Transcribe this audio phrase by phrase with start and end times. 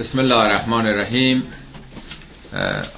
[0.00, 1.42] بسم الله الرحمن الرحیم.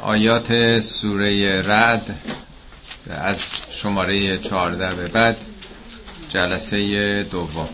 [0.02, 2.18] آیات سوره رد
[3.10, 5.36] از شماره 14 به بعد
[6.28, 7.68] جلسه دوم.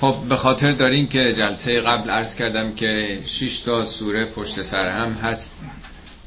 [0.00, 4.86] خب به خاطر داریم که جلسه قبل عرض کردم که 6 تا سوره پشت سر
[4.86, 5.54] هم هست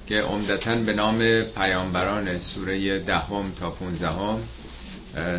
[0.07, 4.39] که عمدتا به نام پیامبران سوره دهم تا پونزدهم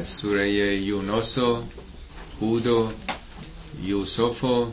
[0.02, 1.62] سوره یونس و
[2.40, 2.92] هود و
[3.82, 4.72] یوسف و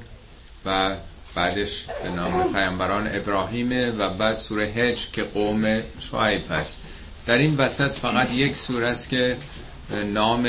[0.66, 0.96] و
[1.36, 6.80] بعدش به نام پیامبران ابراهیمه و بعد سوره هج که قوم شعیب هست.
[7.26, 9.38] در این وسط فقط یک سوره است که
[10.14, 10.48] نام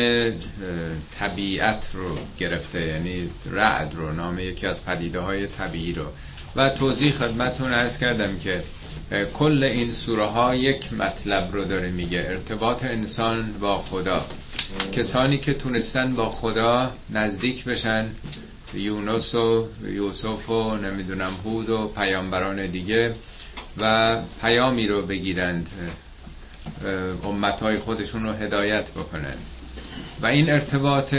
[1.19, 6.05] طبیعت رو گرفته یعنی رعد رو نام یکی از پدیده های طبیعی رو.
[6.57, 8.63] و توضیح خدمتون ارز کردم که
[9.35, 14.25] کل این سوره ها یک مطلب رو داره میگه ارتباط انسان با خدا.
[14.93, 18.07] کسانی که تونستن با خدا نزدیک بشن
[18.77, 23.13] یونس و یوسف و نمی‌دونم هود و پیامبران دیگه
[23.79, 25.69] و پیامی رو بگیرند
[27.25, 29.35] امتهای خودشون رو هدایت بکنن.
[30.23, 31.15] و این ارتباط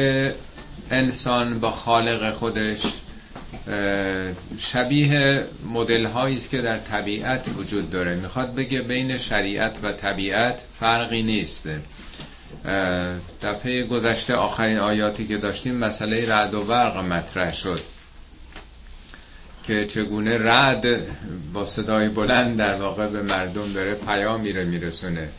[0.91, 2.81] انسان با خالق خودش
[4.57, 8.15] شبیه مدل هایی است که در طبیعت وجود داره.
[8.15, 11.69] می‌خواد بگه بین شریعت و طبیعت فرقی نیست.
[13.41, 17.81] دفعه گذشته آخرین آیاتی که داشتیم مسئله رعد و برق مطرح شد
[19.67, 20.85] که چگونه رعد
[21.53, 25.29] با صدای بلند در واقع به مردم داره پیامی رو میرسونه.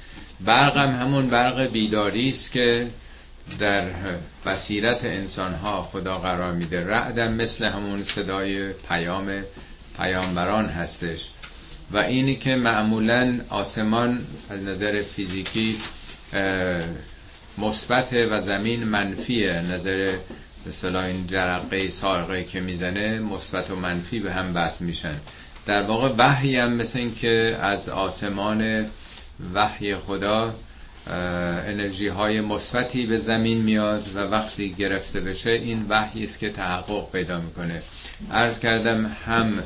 [0.41, 2.87] برق هم همون برق بیداری است که
[3.59, 3.85] در
[4.47, 6.87] بصیرت انسان ها خدا قرار میده.
[6.87, 9.43] رعدم مثل همون صدای پیام
[9.97, 11.31] پیامبران هستش.
[11.93, 15.77] و اینی که معمولا آسمان از نظر فیزیکی
[17.59, 19.53] مثبت و زمین منفیه.
[19.53, 20.17] نظر
[20.67, 25.17] مثلا این جرقه سائقه که می‌زنه مثبت و منفی به هم وصل میشن.
[25.67, 28.87] در واقع وحی هم مثل این که از آسمان
[29.55, 30.55] وحی خدا
[31.67, 37.13] انرژی های مثبتی به زمین میاد و وقتی گرفته بشه این وحی است که تحقق
[37.13, 37.83] پیدا می‌کنه.
[38.33, 39.63] عرض کردم هم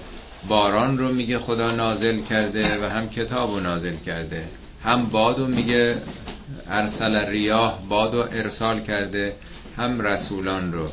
[0.49, 4.45] باران رو میگه خدا نازل کرده و هم کتاب رو نازل کرده.
[4.85, 5.97] هم باد میگه
[6.71, 9.37] ارسل ریاه باد و ارسال کرده
[9.77, 10.89] هم رسولان رو.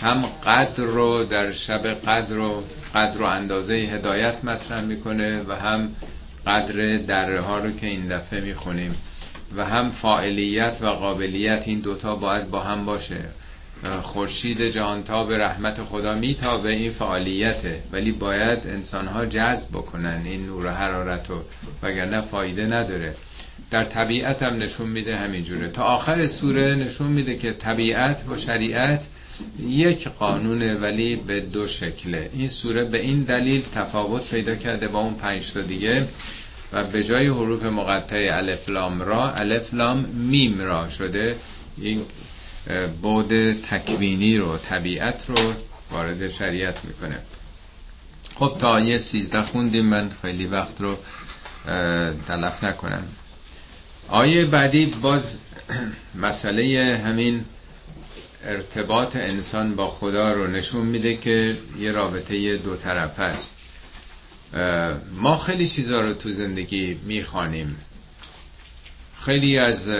[0.00, 2.62] هم قدر رو در شب قدر رو
[2.94, 5.90] قدر و اندازه هدایت مطرح می‌کنه و هم
[6.46, 8.96] قدر دره ها رو که این دفعه می‌خونیم.
[9.56, 13.24] و هم فاعلیت و قابلیت این دوتا باید با هم باشه.
[14.02, 17.82] خورشید جهانتاب رحمت خدا میتابه این فعالیته.
[17.92, 21.42] ولی باید انسان ها جذب بکنن این نور حرارت رو
[21.82, 23.14] وگرنه فایده نداره.
[23.70, 25.68] در طبیعت هم نشون میده همینجوره.
[25.68, 29.06] تا آخر سوره نشون میده که طبیعت و شریعت
[29.68, 32.30] یک قانونه ولی به دو شکله.
[32.32, 36.08] این سوره به این دلیل تفاوت پیدا کرده با اون پنج تا دیگه.
[36.72, 41.36] و به جای حروف مقطع الف لام را الف لام میم را شده.
[41.78, 42.02] این
[43.02, 45.54] بود تکوینی رو طبیعت رو
[45.90, 47.18] وارد شریعت می‌کنه.
[48.34, 50.98] خب تا یه سیزده خوندیم من خیلی وقت رو
[52.28, 53.04] تلف نکنم.
[54.08, 55.38] آیه بعدی باز
[56.14, 57.44] مسئله همین
[58.44, 63.54] ارتباط انسان با خدا رو نشون میده که یه رابطه دو طرف است.
[65.14, 67.76] ما خیلی چیزا رو تو زندگی می‌خوانیم.
[69.20, 69.90] خیلی از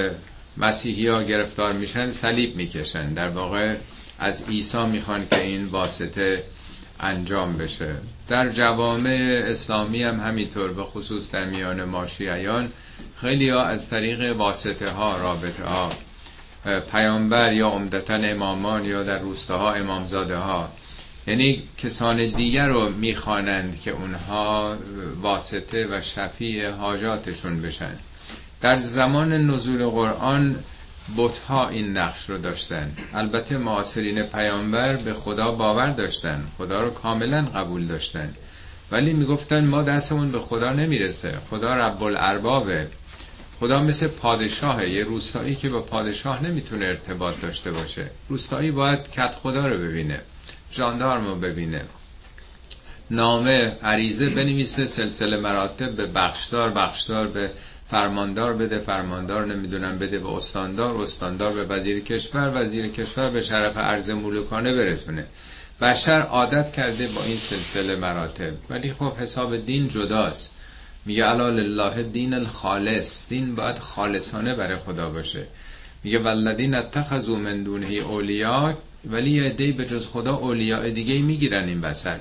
[0.57, 3.15] مسیحی ها گرفتار میشن صلیب می‌کشن.
[3.15, 3.77] در واقع
[4.19, 6.43] از عیسی می‌خوان که این واسطه
[7.01, 7.97] انجام بشه.
[8.29, 12.73] در جوامع اسلامی هم همینطور به خصوص در میان ماشیعیان
[13.17, 15.91] خیلی ها از طریق واسطه ها رابطه ها
[16.93, 20.69] پیامبر یا عمدتا امامان یا در روستاها امامزاده ها.
[21.27, 24.77] یعنی کسان دیگر رو می‌خوانند که اونها
[25.21, 27.99] واسطه و شفیع حاجاتشون بشن.
[28.67, 30.57] در زمان نزول قرآن
[31.17, 32.93] بتها این نقش رو داشتن.
[33.15, 38.35] البته معاصرین پیامبر به خدا باور داشتن خدا رو کاملا قبول داشتن.
[38.91, 41.35] ولی می‌گفتن ما دستمون به خدا نمی‌رسه.
[41.51, 42.89] خدا رب الاربابه
[43.61, 44.89] خدا مثل پادشاهه.
[44.89, 48.11] یه روستایی که با پادشاه نمی‌تونه ارتباط داشته باشه.
[48.29, 50.21] روستایی باید کت خدا رو ببینه
[50.73, 51.83] جاندارم رو ببینه.
[53.11, 57.51] نامه عریضه بنویسه سلسله مراتب به بخشدار بخشدار به
[57.89, 63.77] فرماندار بده فرماندار نمی‌دونم بده به استاندار استاندار به وزیر کشور وزیر کشور به شرف
[63.77, 65.27] عرض ملوکانه برسونه.
[65.81, 68.53] بشر عادت کرده با این سلسله مراتب.
[68.71, 70.53] ولی خب حساب دین جداست.
[71.05, 73.29] میگه علا لله دین الخالص.
[73.29, 75.47] دین باید خالصانه برای خدا باشه.
[76.05, 78.79] میگه ولدین اتخذوا من دونه اولیا
[79.11, 82.21] ولی یه عده به جز خدا اولیاء دیگه می‌گیرن این وسط.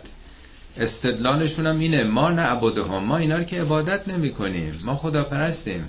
[0.78, 5.86] استدلالشون هم اینه ما نعبدهم ما اینا رو که عبادت نمی کنیم ما خدا پرستیم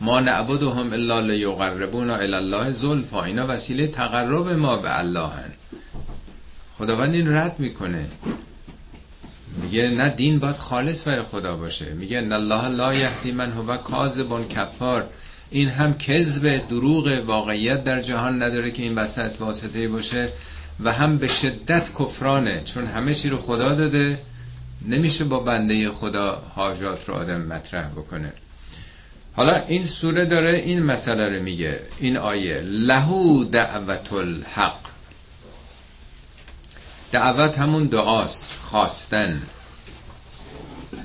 [0.00, 5.52] ما نعبدهم الا لیقربونا الی الله زلفا اینا وسیله تقرب ما به الله هن.
[6.78, 8.06] خداوند این رد می‌کنه.
[9.62, 11.94] میگه نه دین باید خالص برای خدا باشه.
[11.94, 15.08] میگه ان الله لا یهدی من هو کاذب کفار.
[15.50, 20.28] این هم کذب دروغ واقعیت در جهان نداره که این وسط واسطه باشه.
[20.84, 24.18] و هم به شدت کفرانه چون همه چی رو خدا داده
[24.88, 28.32] نمیشه با بنده خدا حاجات رو آدم مطرح بکنه.
[29.36, 34.78] حالا این سوره داره این مسئله رو میگه این آیه لهو دعوت الحق
[37.12, 39.42] دعوت همون دعاست خواستن.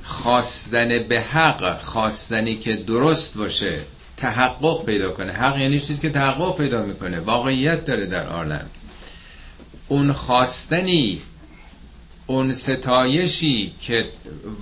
[0.03, 3.81] خواستن به حق خواستنی که درست باشه
[4.17, 5.33] تحقق پیدا کنه.
[5.33, 7.19] حق یعنی چیزی که تحقق پیدا می‌کنه.
[7.19, 8.65] واقعیت داره در عالم.
[9.87, 11.21] اون خواستنی
[12.27, 14.05] اون ستایشی که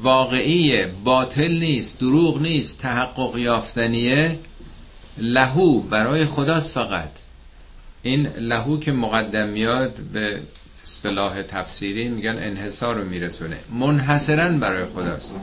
[0.01, 4.39] واقعی باطل نیست دروغ نیست تحقق یافتنیه
[5.17, 7.11] لهو برای خداست فقط.
[8.03, 10.39] این لهو که مقدم میاد به
[10.83, 13.57] اصطلاح تفسیری میگن انحصار رو میرسونه.
[13.79, 15.33] منحصرا برای خداست.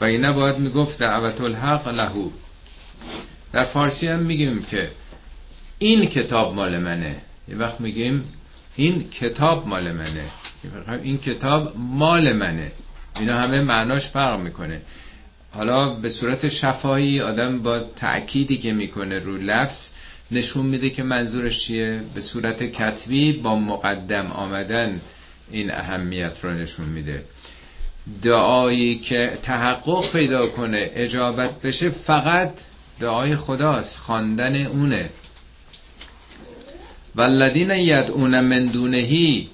[0.00, 2.30] و اینه باید می‌گفت دعوت الحق لهو.
[3.52, 4.90] در فارسی هم میگیم که
[5.78, 7.16] این کتاب مال منه.
[7.48, 8.24] یه وقت میگیم
[8.76, 10.24] این کتاب مال منه.
[11.02, 12.72] این کتاب مال منه.
[13.20, 14.82] اینا همه معناش فرق می‌کنه.
[15.50, 19.90] حالا به صورت شفایی آدم با تأکیدی که می‌کنه رو لفظ
[20.30, 22.00] نشون میده که منظورش چیه.
[22.14, 25.00] به صورت کتبی با مقدم آمدن
[25.50, 27.24] این اهمیت رو نشون میده.
[28.22, 32.52] دعایی که تحقق پیدا کنه اجابت بشه فقط
[33.00, 33.98] دعای خداست.
[33.98, 35.10] خواندن اونه.
[37.16, 39.48] والذین یدعون من دونهی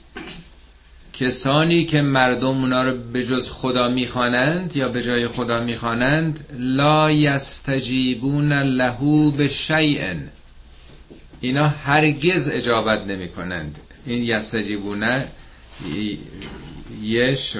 [1.12, 7.10] کسانی که مردم اونا رو به جز خدا می‌خوانند یا به جای خدا می‌خوانند لا
[7.10, 10.14] یستجیبون لهو به شیء
[11.40, 15.22] اینا هرگز اجابت نمی کنند این یستجیبون
[17.02, 17.56] یش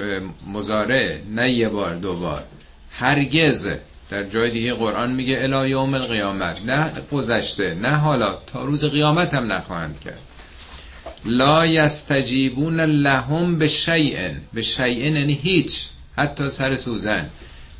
[0.47, 2.43] مزاره نه یه بار دو بار.
[2.91, 3.69] هرگز.
[4.09, 6.65] در جای دیگه قرآن میگه الا یوم القیامت.
[6.65, 10.19] نه گذشته نه حالا تا روز قیامت هم نخواهند کرد.
[11.25, 17.29] لا یستجیبون لهم به شیئن به شیئن یعنی هیچ حتی سر سوزن.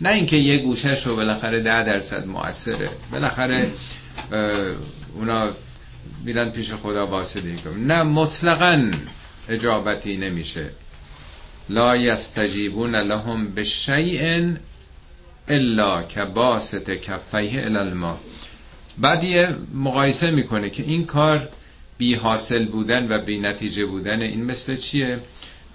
[0.01, 3.71] نه اینکه یه گوشش رو بالاخره ده درصد مؤثره بالاخره
[5.15, 5.49] اونا
[6.23, 7.87] میرن پیش خدا واسطه کنن.
[7.87, 8.91] نه مطلقا
[9.49, 10.69] اجابتی نمیشه.
[11.69, 14.59] لا یستجیبون لهم به شیئن
[15.49, 18.19] الا که باست کفیه الالما
[18.97, 21.49] بعد یه مقایسه می‌کنه که این کار
[21.97, 25.19] بی حاصل بودن و بی نتیجه بودن این مثل چیه؟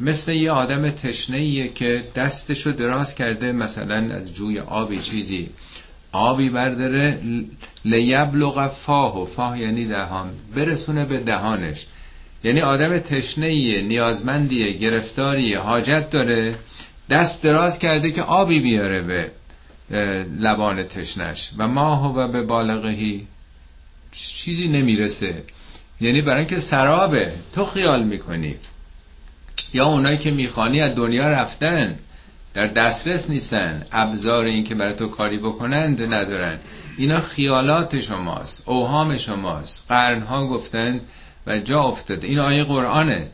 [0.00, 5.50] مثل یه آدم تشنه که دستشو دراز کرده مثلا از جوی آبی چیزی.
[6.12, 7.18] آبی برداره
[7.84, 10.30] لیبلغ فاه فاه یعنی دهان.
[10.54, 11.86] برسونه به دهانش.
[12.44, 16.54] یعنی آدم تشنه نیازمندیه گرفتاریه حاجت داره
[17.10, 19.30] دست دراز کرده که آبی بیاره به
[20.40, 21.50] لبان تشنش.
[21.58, 23.26] و ما هو به بالغهی
[24.12, 25.42] چیزی نمی‌رسه.
[26.00, 27.32] یعنی برای اینکه سرابه.
[27.52, 28.56] تو خیال می‌کنی.
[29.72, 31.98] یا اونایی که می‌خوانی از دنیا رفتن
[32.54, 33.86] در دسترس نیستن.
[33.92, 36.58] ابزار این که برای تو کاری بکنند ندارن.
[36.98, 39.84] اینا خیالات شماست اوهام شماست.
[39.88, 41.00] قرنها گفتن
[41.46, 42.28] و جا افتاده.
[42.28, 43.28] این آیه قرآنه.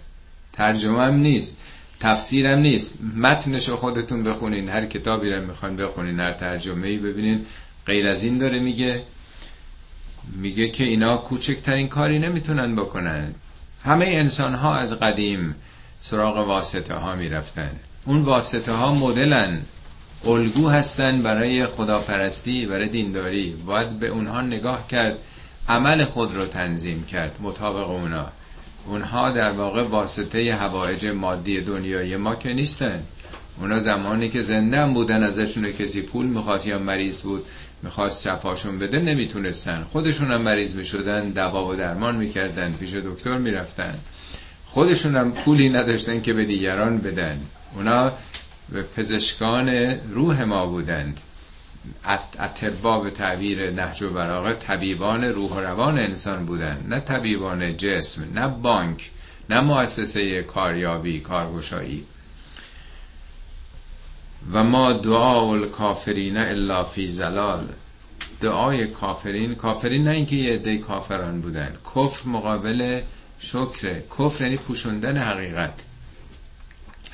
[0.53, 1.57] ترجمه هم نیست.
[2.01, 2.99] تفسیرم نیست.
[3.17, 4.69] متنش رو خودتون بخونین.
[4.69, 7.47] هر کتابی رو می‌خواین بخونین هر ترجمه ای ببینین.
[7.87, 9.03] غیر از این داره میگه
[10.37, 13.35] میگه که اینا کوچکترین کاری نمی‌تونن بکنن.
[13.85, 15.55] همه انسان ها از قدیم
[15.99, 17.71] سراغ واسطه ها می‌رفتن.
[18.05, 19.63] اون واسطه ها مدلن.
[20.25, 23.51] الگو هستن برای خداپرستی برای دینداری.
[23.67, 25.19] باید به اونها نگاه کرد
[25.69, 28.33] عمل خود رو تنظیم کرد مطابق اونا.
[28.87, 33.03] اونها در واقع واسطه هوایج مادی دنیای ما که نیستن.
[33.61, 37.45] اونا زمانی که زنده بودن ازشون کسی پول می‌خواست یا مریض بود
[37.83, 39.87] می‌خواست شفاشون بده نمی‌تونستن.
[39.93, 43.95] خودشون هم مریض می‌شدن دوا و درمان می‌کردن پیش دکتر می‌رفتن.
[44.67, 47.41] خودشون هم پولی نداشتن که به دیگران بدن.
[47.75, 48.13] اونا
[48.97, 49.69] پزشکان
[50.13, 51.21] روح ما بودند.
[52.39, 56.87] اتبا به تعبیر نهج و براغه طبیبان روح و روان انسان بودن.
[56.89, 59.11] نه طبیبان جسم نه بانک
[59.51, 62.05] نه مؤسسه کاریابی کارگشایی.
[64.53, 67.69] و ما دعا الکافرین الا فی زلال.
[68.41, 71.77] دعای کافرین کافرین نه اینکه یه عده کافران بودن.
[71.97, 73.01] کفر مقابل
[73.39, 75.75] شکر کفر یعنی پوشوندن حقیقت.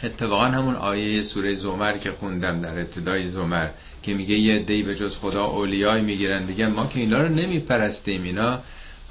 [0.02, 3.68] اتفاقا همون آیه سوره زمر که خوندم در ابتدای زمر
[4.02, 6.42] که میگه یه دی به جز خدا اولیای می‌گیرن.
[6.42, 8.58] میگن ما که اینا رو نمیپرستیم اینا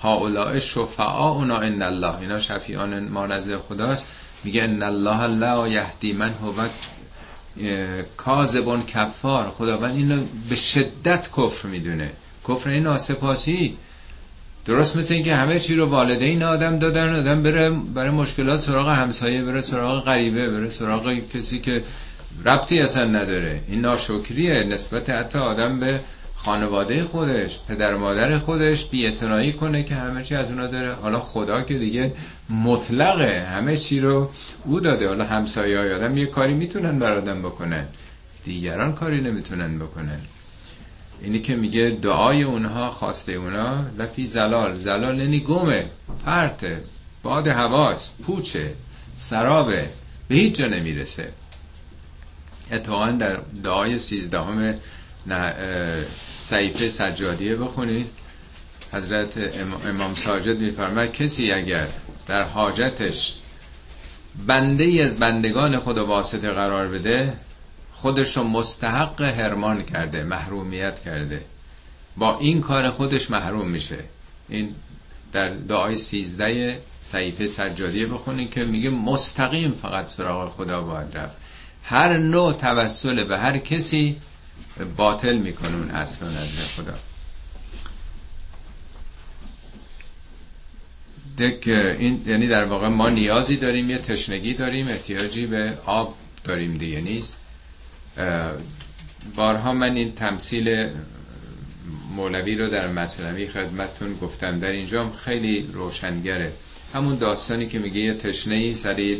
[0.03, 2.19] هؤلاء شفعاء اونا ان الله.
[2.19, 4.05] اینا شفیعان ما نزد خداست.
[4.43, 6.67] میگه ان الله لا یهدی من هو
[8.17, 9.49] کاذب کفار.
[9.49, 12.11] خداوند اینو به شدت کفر می‌دونه.
[12.49, 13.77] کفر این ناسپاسی
[14.65, 19.43] درست مثل اینکه همه چی رو والدین آدم دادن آدم بره برای مشکلات سراغ همسایه
[19.43, 21.83] بره سراغ غریبه بره سراغ کسی که
[22.45, 23.61] ربطی اصلا نداره.
[23.67, 25.99] این ناشکریه نسبت حتی آدم به
[26.35, 30.93] خانواده خودش پدر مادر خودش بی کنه که همه چی از اونا داره.
[30.93, 32.13] حالا خدا که دیگه
[32.49, 34.29] مطلقه همه چی رو
[34.65, 35.07] او داده.
[35.07, 37.85] حالا همسایه های آدم یه کاری می‌تونن بر آدم بکنن.
[38.43, 40.19] دیگران کاری نمی‌تونن بکنن.
[41.21, 44.75] اینی که میگه دعای اونها خواسته اونها لفی زلال.
[44.75, 45.85] زلال یعنی گمه
[46.25, 46.83] پرته
[47.23, 48.73] باد حواس پوچه
[49.15, 49.89] سرابه
[50.27, 51.31] به هیچ جا نمی‌رسه.
[52.71, 54.75] اتفاقا در دعای سیزدهم
[56.41, 58.07] صحیفه سجادیه بخونید.
[58.93, 61.87] حضرت امام ساجد میفرماید کسی اگر
[62.27, 63.35] در حاجتش
[64.47, 67.33] بنده ای از بندگان خدا واسطه قرار بده
[67.95, 71.45] خودش رو مستحق هرمان کرده محرومیت کرده.
[72.17, 74.03] با این کار خودش محروم میشه.
[74.49, 74.75] این
[75.31, 81.35] در دعای سیزده صحیفه سجادیه بخونید که میگه مستقیم فقط سراغ خدا باید رفت.
[81.83, 84.15] هر نوع توسل به هر کسی
[84.97, 86.93] باطل می‌کنه اون اصل نزد خدا.
[91.37, 96.73] دک این یعنی در واقع ما نیازی داریم یه تشنگی داریم احتیاجی به آب داریم
[96.73, 97.39] دیگه نیست؟
[99.35, 100.89] بارها من این تمثیل
[102.15, 104.59] مولوی رو در مسلوی خدمتتون گفتم.
[104.59, 106.53] در اینجا خیلی روشنگره.
[106.93, 109.17] همون داستانی که میگه یه تشنه ای سر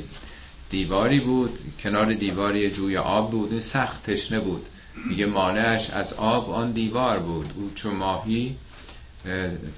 [0.69, 4.65] دیواری بود کنار دیواری جوی آب بود این سخت تشنه بود.
[5.09, 7.53] میگه مانعش از آب آن دیوار بود.
[7.55, 8.55] او چو ماهی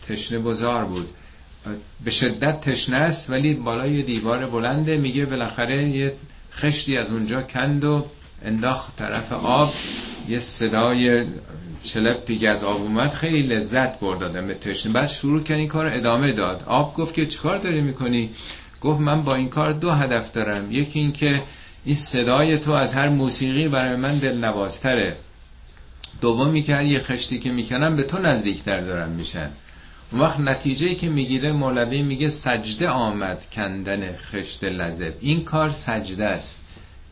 [0.07, 1.09] تشنه بزار بود.
[2.03, 4.97] به شدت تشنه است ولی بالای دیوار بلنده.
[4.97, 6.13] میگه بالاخره یه
[6.53, 8.05] خشتی از اونجا کند و
[8.41, 9.73] انداخت طرف آب
[10.29, 11.25] یه صدای
[11.83, 14.91] چلپی که از آب اومد خیلی لذت برد به تشنه.
[14.91, 16.63] بعد شروع کرد این کار ادامه داد.
[16.67, 18.29] آب گفت که چیکار داری می‌کنی؟
[18.81, 20.71] گفت من با این کار دو هدف دارم.
[20.71, 21.43] یکی این که
[21.85, 25.17] این صدای تو از هر موسیقی برای من دل نوازتره
[26.21, 29.49] دومی که یه خشتی که می‌کنم به تو نزدیکتر دارم میشن.
[30.11, 35.13] اون وقت نتیجه که می‌گیره مولوی میگه سجده آمد کندن خشت لذب.
[35.21, 36.65] این کار سجده است.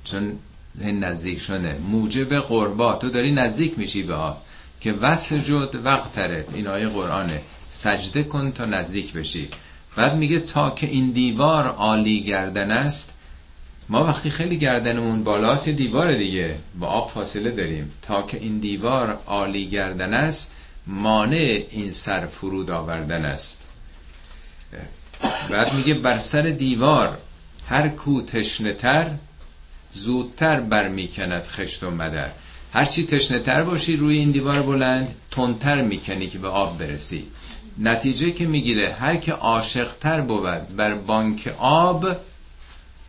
[0.03, 0.33] چون
[0.81, 1.77] نزدیک شده.
[1.91, 2.95] موجب قربا.
[2.95, 4.41] تو داری نزدیک میشی به آب.
[4.81, 6.45] که وسجد وقت تره.
[6.53, 7.41] این آیه قرآنه.
[7.69, 9.49] سجده کن تا نزدیک بشی.
[9.95, 13.13] بعد میگه تا که این دیوار عالی گردن است
[13.89, 16.55] ما وقتی خیلی گردنمون بالاست دیوار دیگه.
[16.79, 17.91] با آب فاصله داریم.
[18.01, 20.51] تا که این دیوار عالی گردن است
[20.87, 23.69] مانع این سر فرود آوردن است.
[25.49, 27.17] بعد میگه بر سر دیوار
[27.67, 29.11] هر کو تشنه تر
[29.95, 32.31] زودتر برمیکند خشت و مدر.
[32.73, 37.23] هرچی تشنه تر باشی روی این دیوار بلند تندتر می‌کنی که به آب برسی.
[37.79, 42.05] نتیجه که می‌گیره هر که عاشقتر بود بر بانک آب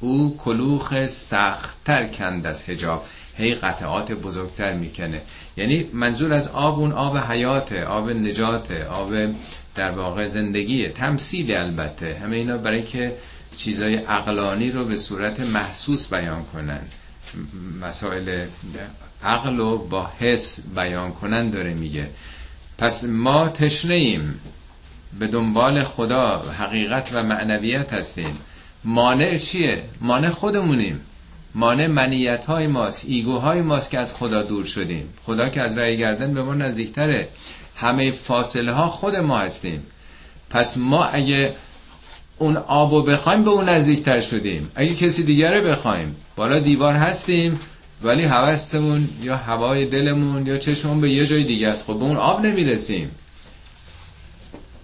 [0.01, 5.23] او کلوخ سختتر کند از هجاب هی قطعات بزرگتر می‌کنه.
[5.57, 9.13] یعنی منظور از آب اون آب حیاته آب نجاته آب
[9.75, 10.89] در واقع زندگیه.
[10.89, 12.15] تمثیل البته.
[12.15, 13.17] همه اینا برای که
[13.57, 16.81] چیزای عقلانی رو به صورت محسوس بیان کنن.
[17.81, 18.47] مسائل
[19.23, 22.09] عقل رو با حس بیان کنن داره میگه.
[22.79, 24.41] پس ما تشنه ایم
[25.19, 28.39] به دنبال خدا حقیقت و معنویت هستیم.
[28.85, 31.01] مانع چیه؟ مانع خودمونیم.
[31.55, 35.09] مانع منیت های ماست ایگوهای ماست که از خدا دور شدیم.
[35.25, 37.29] خدا که از رأی گردن به ما نزدیکتره.
[37.77, 39.83] همه فاصله ها خود ما هستیم.
[40.51, 41.55] پس ما اگه
[42.39, 44.71] اون آبو بخوایم به اون نزدیکتر شدیم.
[44.75, 47.61] اگه کسی دیگر رو بخوایم بالا دیوار هستیم
[48.03, 51.85] ولی حوستمون یا هوای دلمون یا چشمون به یه جای دیگه است.
[51.87, 53.11] خب به اون آب نمی‌رسیم.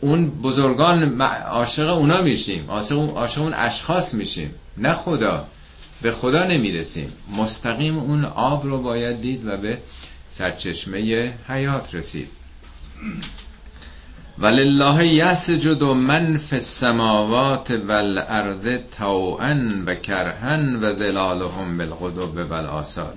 [0.00, 2.71] اون بزرگان عاشق اونا میشیم.
[2.71, 4.50] عاشق اون اشخاص میشیم.
[4.78, 5.47] نه خدا.
[6.02, 7.12] به خدا نمی‌رسیم.
[7.37, 9.78] مستقیم اون آب رو باید دید و به
[10.28, 12.28] سرچشمه حیات رسید.
[14.38, 23.14] ولله یسجد من فی السماوات والارض طوعا و کرهن و ظلالهم بالغدو والآصال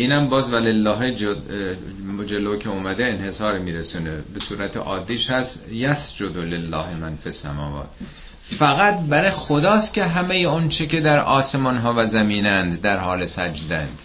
[0.00, 1.14] اینم باز ولله
[2.26, 4.22] جلو که اومده انحصار میرسونه.
[4.34, 7.88] به صورت عادیش هست یسجد لله من فی السماوات.
[8.40, 13.26] فقط برای خداست که همه اون چه که در آسمان ها و زمینند در حال
[13.26, 13.98] سجدند.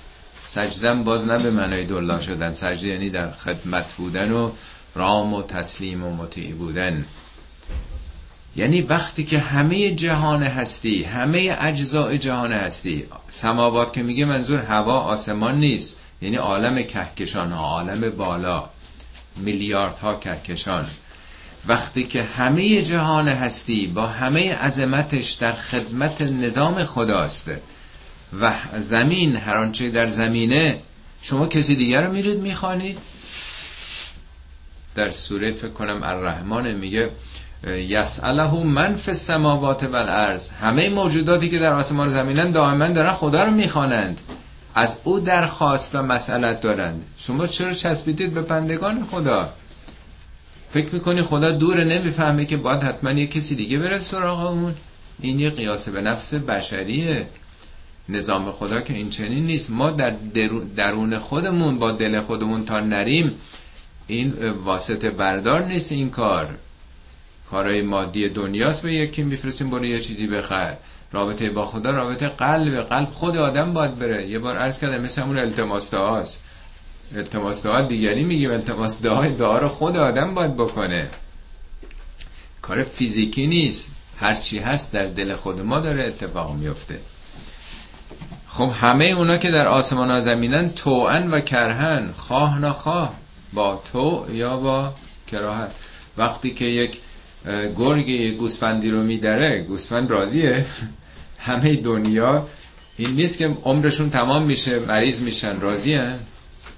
[0.45, 2.51] سجدن باز نه به معنای دلا شدن.
[2.51, 4.51] سجده یعنی در خدمت بودن و
[4.95, 7.05] رام و تسلیم و مطیع بودن.
[8.55, 13.05] یعنی وقتی که همه جهان هستی همه اجزاء جهان هستی.
[13.29, 15.97] سماوات که میگه منظور هوا آسمان نیست.
[16.21, 18.69] یعنی عالم کهکشان ها عالم بالا.
[19.35, 20.85] میلیاردها کهکشان.
[21.67, 27.51] وقتی که همه جهان هستی با همه عظمتش در خدمت نظام خداست.
[28.41, 30.79] و زمین هر آنچه در زمینه
[31.21, 32.97] شما کسی دیگر رو میرید می‌خوانید
[34.95, 37.09] در سوره فکر کنم الرحمن میگه
[37.67, 43.51] یسأله من فی السماوات والارض همه موجوداتی که در آسمان زمینن دائما دارن خدا رو
[43.51, 44.21] می‌خوانند.
[44.75, 47.05] از او درخواست و مسئلت دارند.
[47.17, 49.49] شما چرا چسبیدید به بندگان خدا؟
[50.71, 54.75] فکر می‌کنی خدا دور نمی‌فهمه که باید حتما یه کسی دیگه بره سراغ اون
[55.19, 57.27] این یه قیاس به نفس بشریه.
[58.09, 59.69] نظام خدا که این چنین نیست.
[59.69, 60.15] ما در
[60.75, 63.31] درون خودمون با دل خودمون تا نریم
[64.07, 66.49] این واسطه بردار نیست این کار.
[67.51, 70.77] کارهای مادی دنیاست به یکی میفرستیم برو یه چیزی بخر.
[71.11, 72.81] رابطه با خدا رابطه قلب.
[72.81, 74.29] قلب خود آدم باید بره.
[74.29, 76.41] یه بار عرض کردم مثل همون التماس دعاست.
[77.15, 78.51] التماس دعا دیگری میگیم.
[78.51, 81.09] التماس دعای دعا خود آدم باید بکنه.
[82.61, 83.89] کار فیزیکی نیست.
[84.17, 86.99] هرچی هست در دل خود ما داره اتفاق میفته
[88.55, 93.13] خب همه اونا که در آسمان ها زمینن توان و کرهن خواه نخواه
[93.53, 94.93] با تو یا با
[95.27, 95.71] کراهت.
[96.17, 96.97] وقتی که یک
[97.77, 100.65] گرگ گوسفندی رو میدره گوسفند راضیه.
[101.47, 102.47] همه دنیا
[102.97, 105.99] این نیست که عمرشون تمام میشه مریض میشن راضی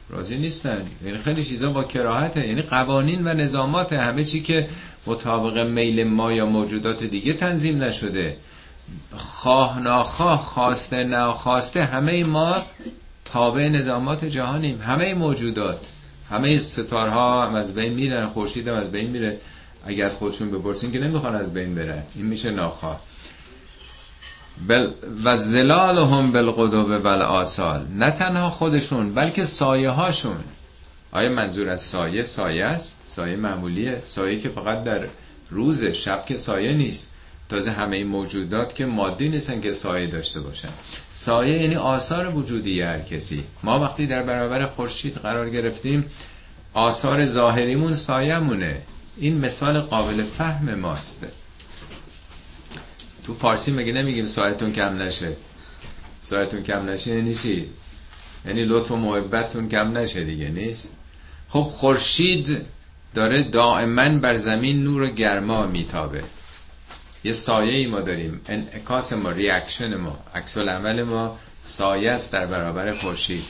[0.09, 0.85] راضی نیستن.
[1.05, 2.47] یعنی خیلی چیزا با کراهته.
[2.47, 4.67] یعنی قوانین و نظامات همه چی که
[5.05, 8.37] مطابق میل ما یا موجودات دیگه تنظیم نشده.
[9.15, 12.61] خواه ناخواه خواسته ناخواسته همه ما
[13.25, 14.81] تابع نظامات جهانیم.
[14.81, 15.91] همه موجودات.
[16.29, 19.37] همه ستارها هم از بین میرن خورشید هم از بین میره.
[19.85, 23.01] اگه از خودشون بپرسین که نمی‌خوان از بین بره این میشه ناخواه.
[24.67, 24.91] بل
[25.23, 30.43] و زلال هم بالقدوب بل آسال نه تنها خودشون بلکه سایه هاشون.
[31.11, 32.97] آیا منظور از سایه؟ سایه است.
[33.07, 34.01] سایه معمولیه.
[34.05, 35.07] سایه که فقط در
[35.49, 37.11] روز شب که سایه نیست.
[37.49, 40.69] تازه همه این موجودات که مادی نیستن که سایه داشته باشن.
[41.11, 43.43] سایه یعنی آثار وجودی هر کسی.
[43.63, 46.05] ما وقتی در برابر خورشید قرار گرفتیم
[46.73, 48.81] آثار ظاهریمون سایهمونه.
[49.17, 51.25] این مثال قابل فهم ماست.
[53.23, 55.35] تو فارسی مگه نمیگیم سایتون کم نشه؟
[56.21, 57.69] سایه‌تون کم نشه یعنی چی؟
[58.45, 60.91] یعنی لطف و محبتتون کم نشه دیگه نیست؟
[61.49, 62.61] خب خورشید
[63.13, 66.23] داره دائما بر زمین نور و گرما میتابه.
[67.27, 68.41] یه سایه ای ما داریم.
[68.45, 70.19] انعکاس ما reaction ما.
[70.35, 73.43] عکس‌العمل ما سایه است در برابر خورشید.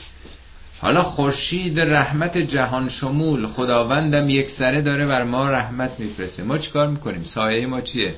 [0.80, 3.46] حالا خورشید رحمت جهان شمول.
[3.46, 6.42] خداوندم یک سره داره بر ما رحمت میفرسته.
[6.42, 8.14] ما چیکار می‌کنیم؟ سایه ما چیه؟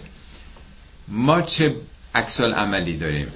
[1.09, 1.77] ما چه
[2.15, 3.33] عکس عملی داریم؟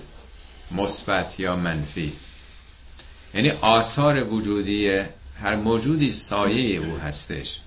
[0.71, 2.13] مثبت یا منفی؟
[3.35, 5.01] یعنی آثار وجودی
[5.43, 7.61] هر موجودی سایه او هستش.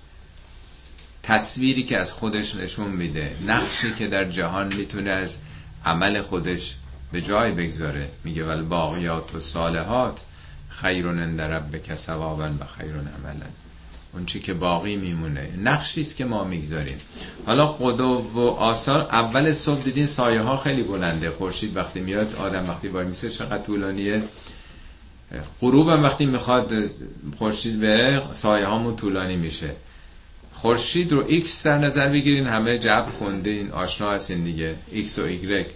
[1.28, 5.38] تصویری که از خودش نشون میده نقشی که در جهان می‌تونه از
[5.86, 6.76] عمل خودش
[7.12, 8.08] به جای بگذاره.
[8.24, 10.24] میگه ول باقیات و صالحات
[10.68, 13.46] خیرون اند ربک ثوابا و خیرون عملا.
[14.12, 15.50] اون چی که باقی میمونه.
[15.56, 16.98] نقشی است که ما می‌گذاریم.
[17.46, 21.30] حالا قدو و آثار اول صبح دیدین سایه ها خیلی بلنده.
[21.30, 24.22] خورشید وقتی میاد آدم وقتی وای میسه چقدر طولانیه.
[25.60, 26.72] غروب وقتی می‌خواد
[27.38, 29.74] خورشید بره سایه هامون طولانی میشه.
[30.60, 34.76] خورشید رو X در نظر بگیرین همه جبر خوندین آشنا هستین دیگه.
[34.92, 35.66] X و Y.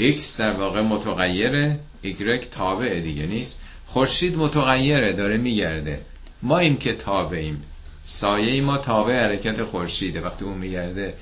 [0.00, 6.00] X در واقع متغیره Y تابعه دیگه نیست؟ خورشید متغیره داره میگرده.
[6.42, 7.62] ما این که تابعیم.
[8.04, 10.20] سایه ما تابع حرکت خورشیده.
[10.20, 11.14] وقتی اون میگرده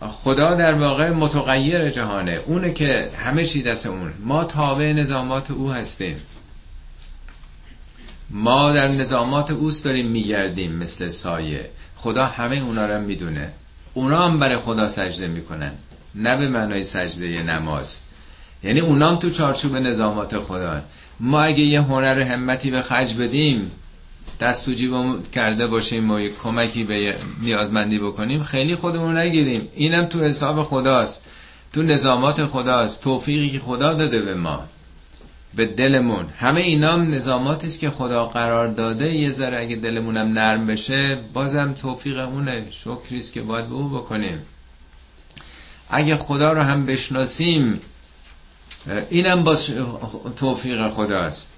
[0.00, 2.40] خدا در واقع متغیر جهانه.
[2.46, 4.12] اونه که همه چی دست اون.
[4.24, 6.16] ما تابع نظامات او هستیم.
[8.30, 11.70] ما در نظامات اوست داریم میگردیم مثل سایه.
[11.96, 13.52] خدا همه اونا رو می‌دونه.
[13.94, 15.72] اونا هم برای خدا سجده می‌کنن.
[16.14, 18.00] نه به معنای سجده نماز.
[18.62, 20.82] یعنی اونا هم تو چارچوب نظامات خدا
[21.20, 23.70] ما اگه یه هنر همتی به خرج بدیم
[24.40, 29.68] دست تو کرده باشیم و کمکی به نیازمندی بکنیم خیلی خودمون نگیریم.
[29.74, 31.22] اینم تو حساب خداست.
[31.72, 33.02] تو نظامات خداست.
[33.02, 34.64] توفیقی که خدا داده به ما.
[35.56, 36.26] به دلمون.
[36.36, 39.14] همه اینام نظاماتی است که خدا قرار داده.
[39.14, 42.66] یه ذره اگه دلمونم نرم بشه بازم توفیق اونه.
[42.70, 44.42] شکریست که باید به او بکنیم.
[45.90, 47.80] اگه خدا رو هم بشناسیم
[49.10, 49.56] اینم با
[50.36, 51.50] توفیق خداست.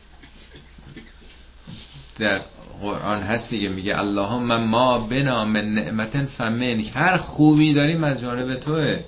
[2.19, 2.41] در
[2.81, 8.55] قرآن هست دیگه میگه اللهم ما بنا من نعمت فمن هر خوبی داریم از جانب
[8.55, 9.01] توه.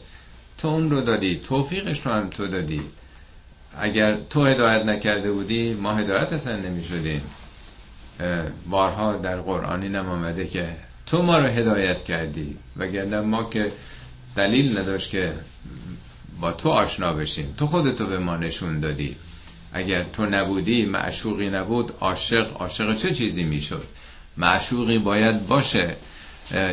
[0.59, 1.37] تو اون رو دادی.
[1.37, 2.83] توفیقش رو هم تو دادی.
[3.81, 7.23] اگر تو هدایت نکرده بودی ما هدایت اصلا نمی شدیم
[8.71, 10.69] بارها در قرآن اینم آمده که
[11.07, 13.73] تو ما رو هدایت کردی وگرنه ما که
[14.37, 15.33] دلیل نداشت که
[16.41, 17.55] با تو آشنا بشیم.
[17.59, 19.17] تو خودتو به ما نشون دادی.
[19.73, 23.85] اگر تو نبودی معشوقی نبود عاشق عاشق چه چیزی می‌شد؟
[24.37, 25.97] معشوقی باید باشه.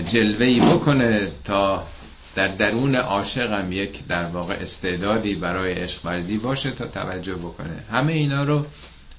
[0.08, 1.88] جلوهی بکنه تا
[2.36, 7.84] در درون عاشقم یک در واقع استعدادی برای عشق ورزی باشه تا توجه بکنه.
[7.92, 8.66] همه اینا رو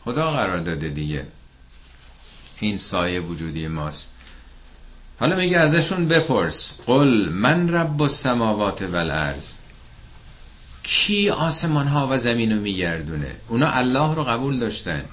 [0.05, 1.27] خدا قرار داده دیگه.
[2.61, 4.11] این سایه وجودی ماست.
[5.21, 6.79] حالا میگه ازشون بپرس.
[6.87, 9.57] قل من رب السماوات والارض.
[10.83, 15.05] کی آسمان ها و زمین رو میگردونه؟ اونا الله رو قبول داشتن.